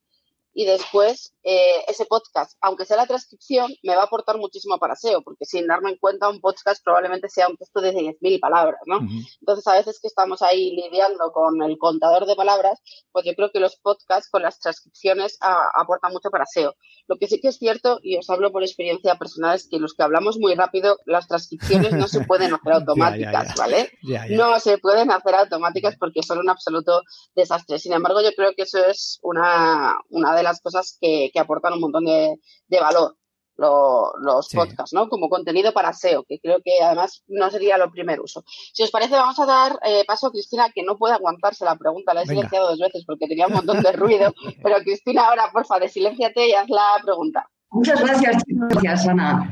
[0.56, 4.96] y después eh, ese podcast, aunque sea la transcripción, me va a aportar muchísimo para
[4.96, 8.80] SEO, porque sin darme en cuenta un podcast probablemente sea un texto de 10.000 palabras,
[8.86, 9.00] ¿no?
[9.42, 12.82] Entonces, a veces que estamos ahí lidiando con el contador de palabras,
[13.12, 16.74] pues yo creo que los podcasts con las transcripciones aportan mucho para SEO.
[17.08, 19.94] Lo que sí que es cierto, y os hablo por experiencia personal, es que los
[19.94, 23.92] que hablamos muy rápido, las transcripciones no se pueden hacer automáticas, ¿vale?
[24.30, 27.02] No se pueden hacer automáticas porque son un absoluto
[27.36, 27.78] desastre.
[27.78, 31.82] Sin embargo, yo creo que eso es una, una de las cosas que, aportan un
[31.82, 32.40] montón de,
[32.80, 33.18] valor.
[33.58, 35.10] los podcasts, ¿no?
[35.10, 38.44] Como contenido para SEO, que creo que además no sería lo primer uso.
[38.74, 41.76] Si os parece, vamos a dar eh, paso a Cristina, que no puede aguantarse la
[41.76, 44.34] pregunta, la he silenciado dos veces porque tenía un montón de ruido,
[44.64, 47.50] pero Cristina, ahora, porfa, desilenciate y haz la pregunta.
[47.72, 49.50] Muchas gracias, gracias, Ana.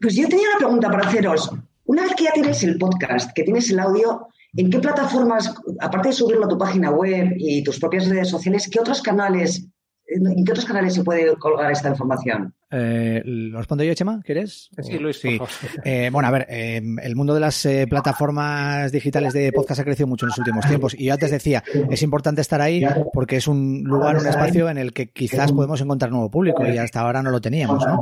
[0.00, 1.50] Pues yo tenía una pregunta para haceros.
[1.86, 6.08] Una vez que ya tienes el podcast, que tienes el audio, ¿en qué plataformas, aparte
[6.08, 9.68] de subirlo a tu página web y tus propias redes sociales, qué otros canales
[10.06, 12.54] ¿En qué otros canales se puede colgar esta información?
[12.70, 14.20] Eh, ¿Lo respondo yo, Chema?
[14.22, 14.68] ¿Quieres?
[14.82, 15.20] Sí, Luis.
[15.20, 15.38] Sí.
[15.84, 20.06] Eh, bueno, a ver, eh, el mundo de las plataformas digitales de podcast ha crecido
[20.06, 20.94] mucho en los últimos tiempos.
[20.94, 22.82] Y yo antes decía, es importante estar ahí
[23.12, 26.78] porque es un lugar, un espacio en el que quizás podemos encontrar nuevo público y
[26.78, 28.00] hasta ahora no lo teníamos, ¿no?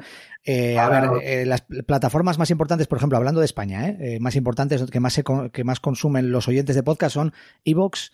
[0.78, 5.20] a ver, las plataformas más importantes, por ejemplo, hablando de España, más importantes, que más,
[5.53, 7.32] que más consumen los oyentes de podcast son
[7.64, 8.12] Evox,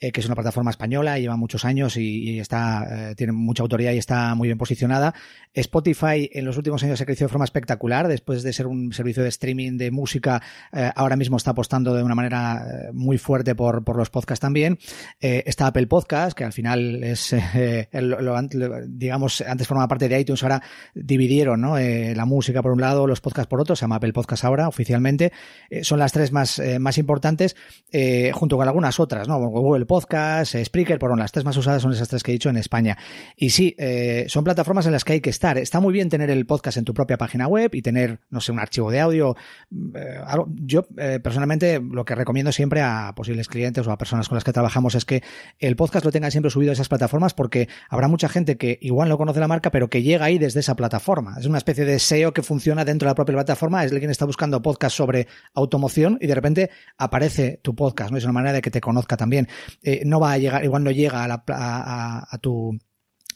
[0.00, 3.90] eh, que es una plataforma española, lleva muchos años y, está, eh, tiene mucha autoridad
[3.90, 5.12] y está muy bien posicionada.
[5.52, 9.24] Spotify en los últimos años ha crecido de forma espectacular, después de ser un servicio
[9.24, 10.40] de streaming de música,
[10.72, 14.78] eh, ahora mismo está apostando de una manera muy fuerte por, los podcasts también.
[15.18, 17.34] está Apple Podcast, que al final es,
[18.86, 20.62] digamos, antes formaba parte de iTunes, ahora
[20.94, 21.76] dividieron ¿no?
[21.76, 25.32] la música por un lado, los podcasts por otro, se llama Apple Podcast ahora oficialmente.
[25.82, 27.56] son las tres más, más importantes,
[28.32, 29.40] junto con algunas otras, ¿no?
[29.40, 32.48] Google Podcast, eh, Spreaker, por las tres más usadas son esas tres que he dicho
[32.48, 32.96] en España.
[33.36, 35.58] Y sí, eh, son plataformas en las que hay que estar.
[35.58, 38.52] Está muy bien tener el podcast en tu propia página web y tener, no sé,
[38.52, 39.36] un archivo de audio.
[39.72, 40.20] Eh,
[40.54, 40.86] yo
[41.22, 44.94] personalmente lo que recomiendo siempre a posibles clientes o a personas con las que trabajamos
[44.94, 45.22] es que
[45.58, 49.08] el podcast lo tengan siempre subido a esas plataformas porque habrá mucha gente que igual
[49.08, 51.36] no conoce la marca, pero que llega ahí desde esa plataforma.
[51.38, 53.84] Es una especie de SEO que funciona dentro de la propia plataforma.
[53.84, 58.18] Es alguien está buscando podcast sobre automoción y de repente aparece tu podcast, ¿no?
[58.18, 59.48] Es una manera de que te conozca también.
[59.82, 62.78] Eh, no va a llegar, igual no llega a, la, a, tu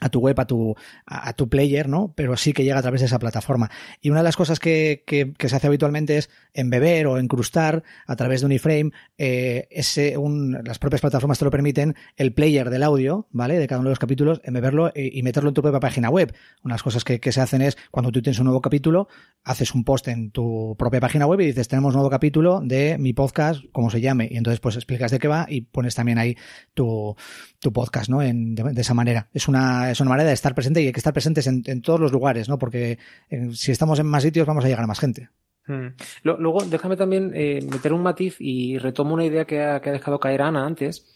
[0.03, 0.75] a tu web, a tu,
[1.07, 2.13] a, tu player, ¿no?
[2.17, 3.71] Pero sí que llega a través de esa plataforma.
[4.01, 8.17] Y una de las cosas que, que, se hace habitualmente es embeber o incrustar a
[8.17, 12.69] través de un iframe, eh, ese, un, las propias plataformas te lo permiten, el player
[12.69, 13.59] del audio, ¿vale?
[13.59, 16.35] De cada uno de los capítulos, embeberlo y, meterlo en tu propia página web.
[16.65, 19.07] Unas cosas que, que, se hacen es, cuando tú tienes un nuevo capítulo,
[19.45, 22.99] haces un post en tu propia página web y dices, tenemos un nuevo capítulo de
[22.99, 24.29] mi podcast, como se llame.
[24.31, 26.37] Y entonces, pues explicas de qué va y pones también ahí
[26.75, 27.15] tu,
[27.61, 28.21] tu podcast, ¿no?
[28.21, 29.29] En, de esa manera.
[29.33, 32.01] Es una es una manera de estar presente y hay que estar presentes en, todos
[32.01, 32.59] los lugares, ¿no?
[32.59, 32.99] Porque
[33.31, 35.29] eh, si estamos en más sitios vamos a llegar a más gente.
[35.67, 35.89] Hmm.
[36.23, 40.43] Luego, déjame también eh, meter un matiz y retomo una idea que ha, dejado caer
[40.43, 41.07] Ana antes,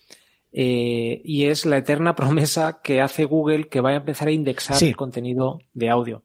[0.52, 4.82] eh, y es la eterna promesa que hace Google que vaya a empezar a indexar
[4.82, 6.22] el contenido de audio.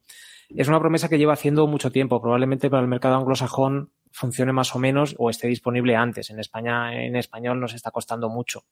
[0.54, 2.20] Es una promesa que lleva haciendo mucho tiempo.
[2.20, 6.30] Probablemente para el mercado anglosajón funcione más o menos o esté disponible antes.
[6.30, 8.64] En España, en español nos está costando mucho.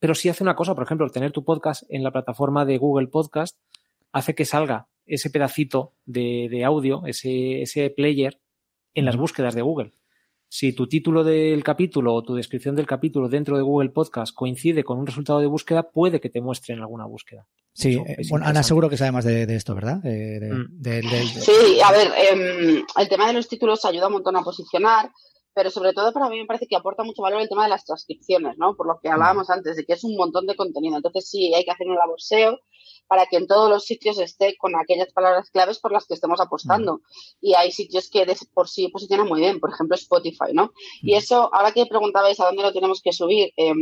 [0.00, 3.08] Pero sí hace una cosa, por ejemplo, tener tu podcast en la plataforma de Google
[3.08, 3.56] Podcast
[4.12, 8.40] hace que salga ese pedacito de, audio, ese, ese player,
[8.94, 9.92] en las búsquedas de Google.
[10.48, 14.82] Si tu título del capítulo o tu descripción del capítulo dentro de Google Podcast coincide
[14.82, 17.46] con un resultado de búsqueda, puede que te muestre en alguna búsqueda.
[17.72, 20.04] Sí, eh, bueno, Ana seguro que sabe más de, esto, ¿verdad?
[20.04, 20.82] Eh, mm.
[21.40, 25.10] Sí, a ver, em, el tema de los títulos ayuda un montón a posicionar,
[25.54, 27.84] pero sobre todo para mí me parece que aporta mucho valor el tema de las
[27.84, 28.76] transcripciones, ¿no?
[28.76, 30.96] Por lo que hablábamos antes, de que es un montón de contenido.
[30.96, 32.58] Entonces sí, hay que hacer un labor SEO
[33.08, 36.40] para que en todos los sitios esté con aquellas palabras claves por las que estemos
[36.40, 37.00] apostando.
[37.40, 38.24] Y hay sitios que
[38.54, 40.72] por sí posicionan muy bien, por ejemplo Spotify, ¿no?
[41.02, 43.74] Y eso, ahora que preguntabais a dónde lo tenemos que subir, eh,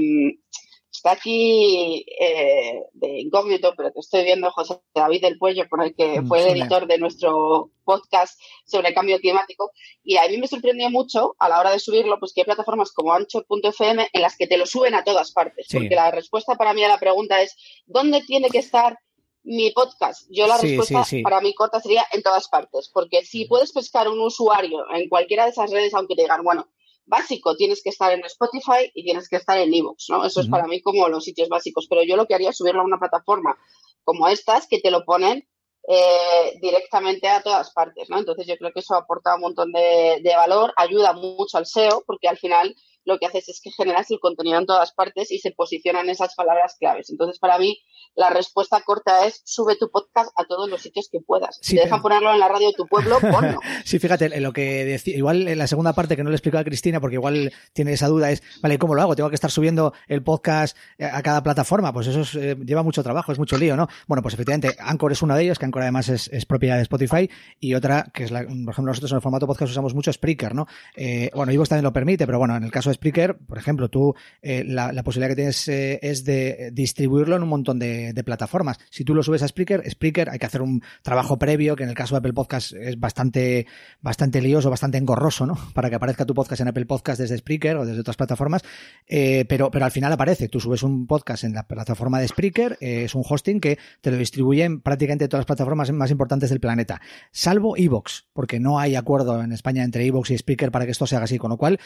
[0.91, 5.95] Está aquí eh, de incógnito, pero te estoy viendo José David del Puello, con el
[5.95, 9.71] que mm, fue el editor de nuestro podcast sobre cambio climático.
[10.03, 12.93] Y a mí me sorprendió mucho a la hora de subirlo, pues que hay plataformas
[12.93, 15.67] como Ancho.fm en las que te lo suben a todas partes.
[15.71, 17.55] Porque la respuesta para mí a la pregunta es,
[17.87, 18.99] ¿dónde tiene que estar
[19.43, 20.27] mi podcast?
[20.31, 22.91] Yo la respuesta para mí corta sería en todas partes.
[22.93, 26.67] Porque si puedes pescar un usuario en cualquiera de esas redes, aunque te digan, bueno,
[27.09, 30.25] básico, tienes que estar en Spotify y tienes que estar en Evox, ¿no?
[30.25, 32.83] Eso es para mí como los sitios básicos, pero yo lo que haría es subirlo
[32.83, 33.57] a una plataforma
[34.05, 35.47] como estas que te lo ponen
[35.89, 38.19] eh, directamente a todas partes, ¿no?
[38.19, 42.05] Entonces yo creo que eso aporta un montón de, de valor, ayuda mucho al SEO,
[42.07, 42.75] porque al final
[43.09, 46.35] lo que haces es que generas el contenido en todas partes y se posicionan esas
[46.35, 47.09] palabras claves.
[47.09, 47.79] Entonces, para mí,
[48.15, 51.59] la respuesta corta es sube tu podcast a todos los sitios que puedas.
[51.63, 53.61] si te dejan ponerlo en la radio de tu pueblo, ponlo.
[53.85, 56.65] sí, fíjate, lo que decía, igual en la segunda parte que no le explico a
[56.65, 59.17] Cristina, porque igual tiene esa duda, es, vale, ¿cómo lo hago?
[59.17, 63.33] Tengo que estar subiendo el podcast a cada plataforma, pues eso eh, lleva mucho trabajo,
[63.33, 63.89] es mucho lío, ¿no?
[64.07, 66.83] Bueno, pues efectivamente, Anchor es una de ellas, que Anchor además es, es propiedad de
[66.83, 70.13] Spotify, y otra, que es la, por ejemplo, nosotros en el formato podcast usamos mucho
[70.13, 70.67] Spreaker, ¿no?
[70.95, 73.89] Eh, bueno, Ivo también lo permite, pero bueno, en el caso de Spreaker, por ejemplo,
[73.89, 78.79] tú eh, la, posibilidad que tienes eh, es de distribuirlo en un montón de, plataformas.
[78.91, 81.89] Si tú lo subes a Spreaker, Spreaker hay que hacer un trabajo previo, que en
[81.89, 83.67] el caso de Apple Podcast es bastante,
[84.01, 85.57] bastante lioso, bastante engorroso, ¿no?
[85.75, 88.63] Para que aparezca tu podcast en Apple Podcast desde Spreaker o desde otras plataformas.
[89.07, 90.49] Eh, pero, pero al final aparece.
[90.49, 94.17] Tú subes un podcast en la plataforma de Spreaker, es un hosting que te lo
[94.17, 97.01] distribuye en prácticamente todas las plataformas más importantes del planeta.
[97.31, 101.07] Salvo Evox, porque no hay acuerdo en España entre Evox y Spreaker para que esto
[101.07, 101.39] se haga así.
[101.39, 101.79] Con lo cual,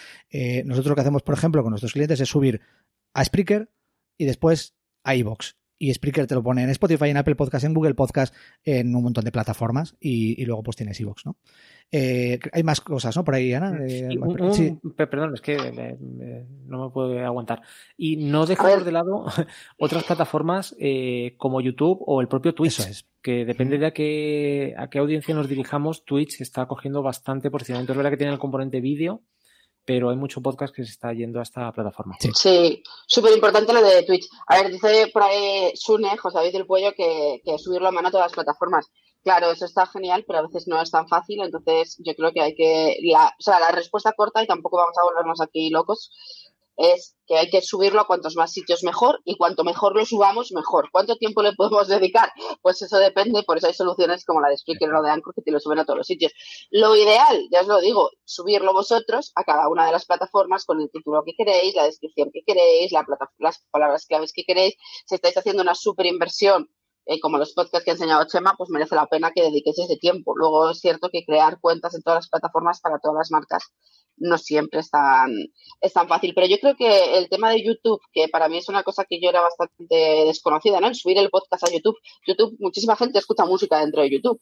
[0.64, 2.60] nosotros que hacemos, por ejemplo, con nuestros clientes es subir
[3.14, 3.70] a Spreaker
[4.16, 4.74] y después
[5.04, 5.54] a iVoox.
[5.82, 8.32] Y Spreaker te lo pone en Spotify, en Apple Podcast, en Google Podcast,
[8.62, 11.36] en un montón de plataformas y, luego pues tienes iVoox, ¿no?
[11.90, 13.24] Eh, hay más cosas, ¿no?
[13.24, 13.76] Por ahí, Ana.
[13.84, 14.16] Eh,
[14.96, 15.56] perdón, es que
[16.66, 17.62] no me puedo aguantar.
[17.96, 19.26] Y no dejar de lado
[19.76, 22.78] otras plataformas eh, como YouTube o el propio Twitch.
[22.78, 23.08] es.
[23.20, 27.92] Que depende de a qué, a qué audiencia nos dirijamos, Twitch está cogiendo bastante posicionamiento.
[27.92, 29.22] Es verdad que tiene el componente vídeo,
[29.84, 32.16] pero hay mucho podcast que se está yendo a esta plataforma.
[32.34, 34.28] Sí, súper importante lo de Twitch.
[34.46, 38.08] A ver, dice por ahí Sune, José David del Puello, que, que subirlo a mano
[38.08, 38.90] a todas las plataformas.
[39.22, 42.40] Claro, eso está genial, pero a veces no es tan fácil, entonces yo creo que
[42.40, 46.10] hay que, la, o sea, la respuesta corta y tampoco vamos a volvernos aquí locos,
[46.76, 50.52] es que hay que subirlo a cuantos más sitios mejor y cuanto mejor lo subamos,
[50.52, 50.90] mejor.
[50.90, 52.30] ¿Cuánto tiempo le podemos dedicar?
[52.62, 55.42] Pues eso depende, por eso hay soluciones como la de Spreaker o de Anchor que
[55.42, 56.32] te lo suben a todos los sitios.
[56.70, 60.80] Lo ideal, ya os lo digo, subirlo vosotros a cada una de las plataformas con
[60.80, 63.04] el título que queréis, la descripción que queréis, la
[63.38, 64.74] las palabras claves que queréis.
[65.06, 66.68] Si estáis haciendo una super inversión
[67.06, 69.96] eh, como los podcasts que ha enseñado Chema, pues merece la pena que dediquéis ese
[69.96, 70.36] tiempo.
[70.36, 73.72] Luego es cierto que crear cuentas en todas las plataformas para todas las marcas
[74.22, 75.30] no siempre es tan,
[75.80, 76.32] es tan fácil.
[76.34, 79.20] Pero yo creo que el tema de YouTube, que para mí es una cosa que
[79.20, 80.88] yo era bastante desconocida, ¿no?
[80.88, 81.98] El subir el podcast a YouTube.
[82.26, 84.40] YouTube, muchísima gente escucha música dentro de YouTube.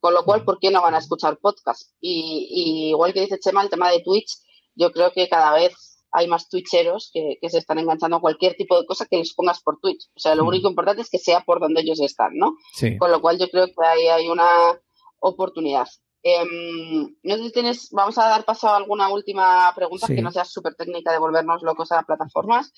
[0.00, 1.90] Con lo cual, ¿por qué no van a escuchar podcast?
[2.00, 4.30] Y, y igual que dice Chema, el tema de Twitch,
[4.74, 8.80] yo creo que cada vez hay más twitcheros que, se están enganchando a cualquier tipo
[8.80, 10.06] de cosa que les pongas por Twitch.
[10.14, 12.54] O sea, lo único importante es que sea por donde ellos están, ¿no?
[12.98, 14.80] Con lo cual yo creo que ahí hay una
[15.18, 15.88] oportunidad.
[16.28, 20.32] Em, no sé si tienes, vamos a dar paso a alguna última pregunta que no
[20.32, 22.72] sea súper técnica de volvernos locos a plataformas.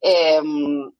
[0.00, 0.90] Em,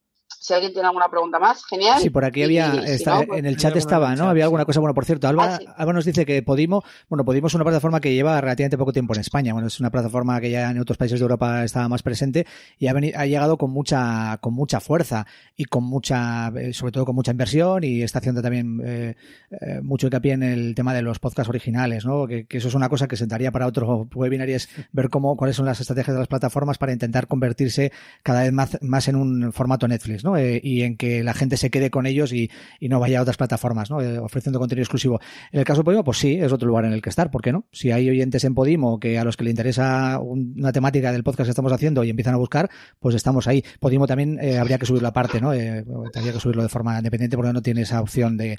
[0.45, 1.99] si alguien tiene alguna pregunta más, genial.
[2.03, 3.03] Sí, por aquí había, pues
[3.35, 4.29] en el chat estaba, ¿no?
[4.29, 7.55] Había alguna cosa, bueno, por cierto, Alba, ah, nos dice que Podimo, bueno, Podimo es
[7.55, 10.71] una plataforma que lleva relativamente poco tiempo en España, bueno, es una plataforma que ya
[10.71, 12.47] en otros países de Europa estaba más presente
[12.79, 15.27] y ha, ha llegado con mucha, con mucha fuerza
[15.57, 19.17] y con mucha, eh, sobre todo con mucha inversión y está haciendo también eh,
[19.51, 22.27] eh, mucho hincapié en el tema de los podcasts originales, ¿no?
[22.27, 25.57] Que, eso es una cosa que sentaría para otro webinar y es ver cómo, cuáles
[25.57, 27.93] son las estrategias de las plataformas para intentar convertirse
[28.23, 30.34] cada vez más, más en un formato Netflix, ¿no?
[30.37, 33.37] Eh, y en que la gente se quede con ellos y, no vaya a otras
[33.37, 34.01] plataformas, ¿no?
[34.01, 35.21] Eh, ofreciendo contenido exclusivo.
[35.51, 37.43] En el caso de Podimo, pues sí, es otro lugar en el que estar, ¿por
[37.43, 37.67] qué no?
[37.73, 41.47] Si hay oyentes en Podimo que a los que le interesa una temática del podcast
[41.47, 42.71] que estamos haciendo y empiezan a buscar,
[43.01, 43.65] pues estamos ahí.
[43.81, 45.51] Podimo también eh, habría que subirlo aparte, ¿no?
[45.51, 48.59] habría que subirlo de forma independiente porque no tiene esa opción de,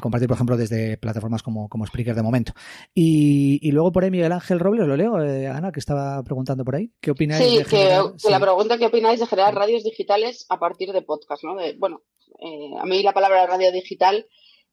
[0.00, 2.52] compartir, por ejemplo, desde plataformas como, como Spreaker de momento.
[2.94, 6.92] Y, luego por ahí Miguel Ángel Robles, lo leo, Ana, que estaba preguntando por ahí.
[7.00, 7.44] ¿Qué opináis?
[7.44, 11.56] Sí, que, la pregunta que opináis de generar radios digitales a partir de podcast, ¿no?
[11.78, 12.02] bueno,
[12.38, 14.26] eh, a mí la palabra radio digital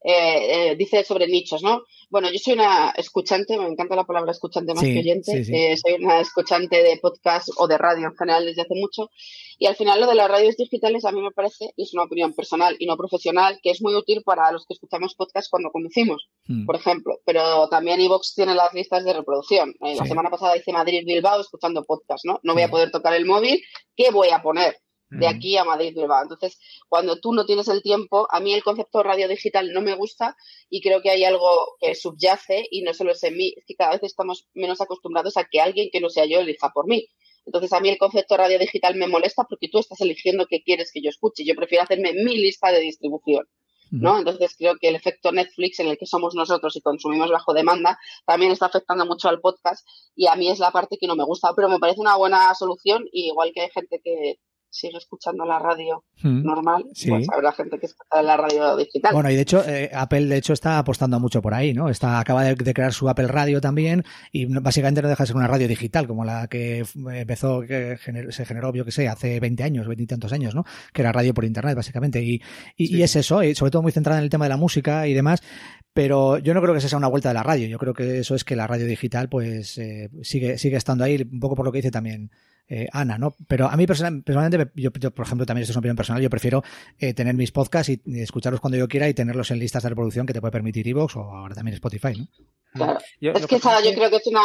[0.03, 1.83] eh, eh, dice sobre nichos, ¿no?
[2.09, 5.43] Bueno, yo soy una escuchante, me encanta la palabra escuchante más que oyente,
[5.75, 9.09] soy una escuchante de podcast o de radio en general desde hace mucho,
[9.57, 12.03] y al final lo de las radios digitales a mí me parece, y es una
[12.03, 15.71] opinión personal y no profesional, que es muy útil para los que escuchamos podcast cuando
[15.71, 16.65] conducimos, hmm.
[16.65, 19.73] por ejemplo, pero también Evox tiene las listas de reproducción.
[19.81, 22.39] La semana pasada hice Madrid-Bilbao escuchando podcast, ¿no?
[22.43, 23.61] No voy a poder tocar el móvil,
[23.95, 24.77] ¿qué voy a poner?
[25.09, 26.23] De aquí a Madrid Bilbao.
[26.23, 29.95] Entonces, cuando tú no tienes el tiempo, a mí el concepto radio digital no me
[29.95, 30.35] gusta
[30.69, 33.75] y creo que hay algo que subyace y no solo es en mí, es que
[33.75, 37.07] cada vez estamos menos acostumbrados a que alguien que no sea yo elija por mí.
[37.45, 40.91] Entonces, a mí el concepto radio digital me molesta porque tú estás eligiendo qué quieres
[40.91, 41.45] que yo escuche.
[41.45, 43.47] Yo prefiero hacerme mi lista de distribución.
[43.89, 44.17] ¿no?
[44.17, 47.97] Entonces creo que el efecto Netflix en el que somos nosotros y consumimos bajo demanda
[48.25, 51.23] también está afectando mucho al podcast y a mí es la parte que no me
[51.23, 54.39] gusta, pero me parece una buena solución y igual que hay gente que
[54.77, 56.43] sigue escuchando la radio hmm.
[56.43, 59.13] normal, pues habrá gente que escucha la radio digital.
[59.13, 61.89] Bueno, y de hecho, eh, Apple de hecho está apostando mucho por ahí, ¿no?
[61.89, 65.47] Está, acaba de, crear su Apple Radio también y básicamente no deja de ser una
[65.47, 67.97] radio digital como la que empezó, que
[68.29, 70.63] se generó, yo que sé, hace 20 años, 20 y tantos años, ¿no?
[70.93, 72.21] Que era radio por internet, básicamente.
[72.21, 72.41] Y,
[72.75, 75.13] y, es eso, y sobre todo muy centrada en el tema de la música y
[75.13, 75.41] demás,
[75.93, 77.67] pero yo no creo que esa sea una vuelta de la radio.
[77.67, 81.27] Yo creo que eso es que la radio digital, pues, eh, sigue, sigue estando ahí,
[81.31, 82.29] un poco por lo que dice también
[82.69, 83.35] eh, Ana, ¿no?
[83.47, 86.63] Pero a mí personalmente, yo, por ejemplo, también esto es una opinión personal, yo prefiero
[86.99, 90.25] eh, tener mis podcasts y, escucharlos cuando yo quiera y tenerlos en listas de reproducción
[90.25, 92.27] que te puede permitir Evox o ahora también Spotify, ¿no?
[92.73, 92.99] Claro.
[93.21, 94.41] es que esa, yo creo que es una,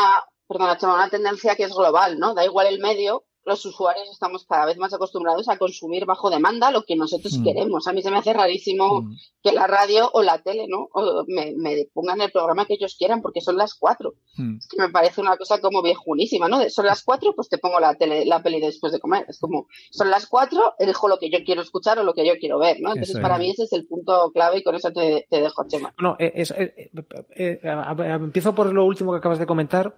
[0.49, 2.35] perdona, una tendencia que es global, ¿no?
[2.35, 6.71] Da igual el medio, los usuarios estamos cada vez más acostumbrados a consumir bajo demanda
[6.71, 7.45] lo que nosotros mm.
[7.45, 7.87] queremos.
[7.87, 9.17] A mí se me hace rarísimo mm.
[9.43, 10.89] que la radio o la tele, ¿no?
[11.27, 14.15] me, pongan el programa que ellos quieran porque son las cuatro.
[14.37, 14.59] Mm.
[14.59, 16.69] Es que me parece una cosa como viejunísima, ¿no?
[16.71, 19.25] son las cuatro, pues te pongo la tele, la peli después de comer.
[19.29, 22.35] Es como, son las cuatro, elijo lo que yo quiero escuchar o lo que yo
[22.39, 22.91] quiero ver, ¿no?
[22.91, 25.95] Entonces, para mí ese es el punto clave y con eso te, dejo, Chema.
[26.01, 26.91] No, eh, eh,
[27.37, 29.95] eh, empiezo por lo último que acabas de comentar.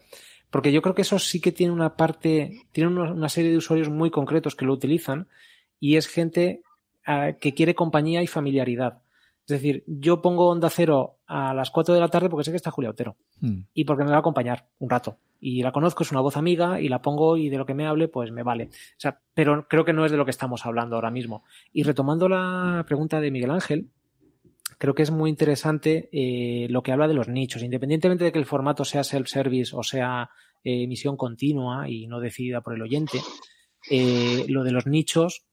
[0.55, 3.89] Porque yo creo que eso sí que tiene una parte, tiene una serie de usuarios
[3.89, 5.27] muy concretos que lo utilizan
[5.81, 6.63] y es gente
[7.05, 9.03] ah, que quiere compañía y familiaridad.
[9.49, 12.57] Es decir, yo pongo Onda Cero a las 4 de la tarde porque sé que
[12.57, 13.63] está Julia Otero hmm.
[13.75, 15.19] y porque me va a acompañar un rato.
[15.41, 17.89] Y la conozco, es una voz amiga y la pongo y de lo que me
[17.89, 18.67] hable, pues me vale.
[18.67, 21.43] O sea, pero creo que no es de lo que estamos hablando ahora mismo.
[21.73, 23.89] Y retomando la pregunta de Miguel Ángel,
[24.79, 28.39] creo que es muy interesante eh, lo que habla de los nichos, independientemente de que
[28.39, 30.31] el formato sea self-service o sea
[30.63, 33.19] eh, emisión continua y no decidida por el oyente,
[33.91, 35.47] eh, lo de los nichos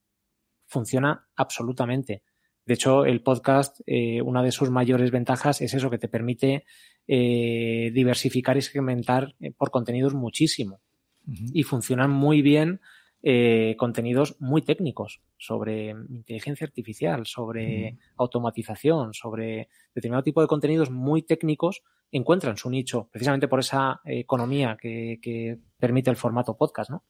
[0.65, 2.24] funciona absolutamente.
[2.65, 3.82] De hecho, el podcast,
[4.24, 6.63] una de sus mayores ventajas es eso, que te permite
[7.07, 10.80] diversificar y segmentar por contenidos muchísimo.
[11.26, 12.80] Y funcionan muy bien
[13.24, 21.22] eh, contenidos muy técnicos sobre inteligencia artificial, sobre automatización, sobre determinado tipo de contenidos muy
[21.22, 26.91] técnicos, encuentran su nicho precisamente por esa economía que, permite el formato podcast.
[26.91, 27.03] ¿no?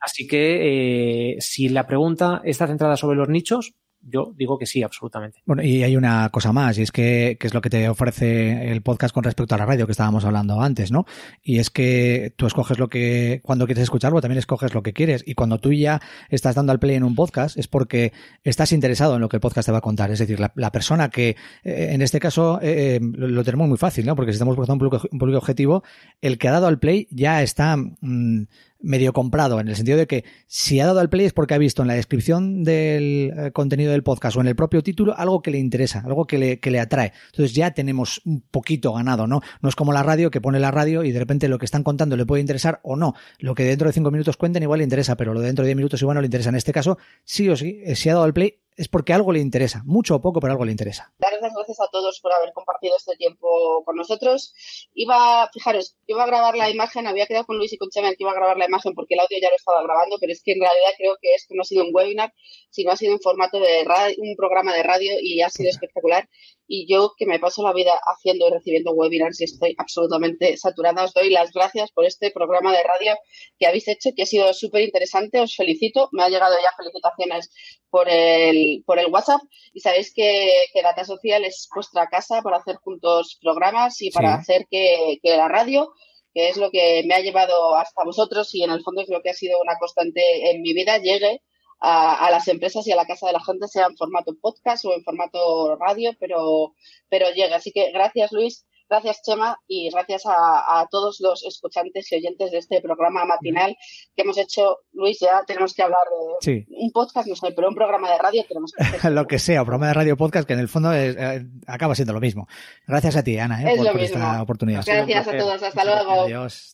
[0.00, 4.82] Así que eh, si la pregunta está centrada sobre los nichos, yo digo que sí,
[4.82, 5.40] absolutamente.
[5.46, 8.82] Bueno, y hay una cosa más, y es que, es lo que te ofrece el
[8.82, 11.06] podcast con respecto a la radio que estábamos hablando antes, ¿no?
[11.42, 15.22] Y es que tú escoges lo que, cuando quieres escucharlo, también escoges lo que quieres.
[15.26, 18.12] Y cuando tú ya estás dando al play en un podcast, es porque
[18.44, 20.10] estás interesado en lo que el podcast te va a contar.
[20.10, 24.06] Es decir, la, persona que, eh, en este caso, eh, eh, lo, tenemos muy fácil,
[24.06, 24.16] ¿no?
[24.16, 25.82] Porque si estamos buscando un público, objetivo,
[26.20, 28.44] el que ha dado al play ya está, mm,
[28.82, 31.58] medio comprado, en el sentido de que si ha dado al play es porque ha
[31.58, 35.40] visto en la descripción del eh, contenido del podcast o en el propio título algo
[35.40, 37.12] que le interesa, algo que le, que le atrae.
[37.26, 39.40] Entonces ya tenemos un poquito ganado, ¿no?
[39.60, 41.82] No es como la radio que pone la radio y de repente lo que están
[41.82, 43.14] contando le puede interesar o no.
[43.38, 45.68] Lo que dentro de cinco minutos cuenten igual le interesa, pero lo de dentro de
[45.68, 46.50] diez minutos igual no le interesa.
[46.50, 49.32] En este caso, sí o sí, eh, si ha dado al play es porque algo
[49.32, 51.12] le interesa, mucho o poco, pero algo le interesa.
[51.18, 54.54] Dar las gracias a todos por haber compartido este tiempo con nosotros.
[54.94, 58.16] Iba, fijaros, iba a grabar la imagen, había quedado con Luis y con Chema que
[58.20, 60.52] iba a grabar la imagen porque el audio ya lo estaba grabando, pero es que
[60.52, 62.32] en realidad creo que esto no ha sido un webinar,
[62.70, 66.28] sino ha sido un formato de radio, un programa de radio y ha sido espectacular.
[66.74, 71.04] Y yo que me paso la vida haciendo y recibiendo webinars y estoy absolutamente saturada,
[71.04, 73.14] os doy las gracias por este programa de radio
[73.58, 75.38] que habéis hecho, que ha sido súper interesante.
[75.38, 76.08] Os felicito.
[76.12, 77.50] Me ha llegado ya felicitaciones
[77.90, 79.42] por el, por el WhatsApp
[79.74, 80.50] y sabéis que,
[80.82, 85.48] Data Social es vuestra casa para hacer juntos programas y para hacer que, que la
[85.48, 85.92] radio
[86.32, 89.20] que es lo que me ha llevado hasta vosotros y en el fondo es lo
[89.20, 91.42] que ha sido una constante en mi vida, llegue
[91.84, 94.94] a, las empresas y a la casa de la gente, sea en formato podcast o
[94.94, 96.74] en formato radio, pero,
[97.08, 97.56] pero llega.
[97.56, 98.64] Así que gracias, Luis.
[98.88, 103.74] Gracias, Chema, y gracias a, todos los escuchantes y oyentes de este programa matinal
[104.14, 104.80] que hemos hecho.
[104.92, 106.02] Luis, ya tenemos que hablar
[106.44, 109.12] de un podcast, no sé, pero un programa de radio tenemos que hacer.
[109.12, 112.12] lo que sea, un programa de radio podcast que en el fondo eh, acaba siendo
[112.12, 112.46] lo mismo.
[112.86, 114.84] Gracias a ti, Ana, eh, por, esta oportunidad.
[114.84, 116.24] Gracias a todos, hasta luego.
[116.24, 116.68] Adiós.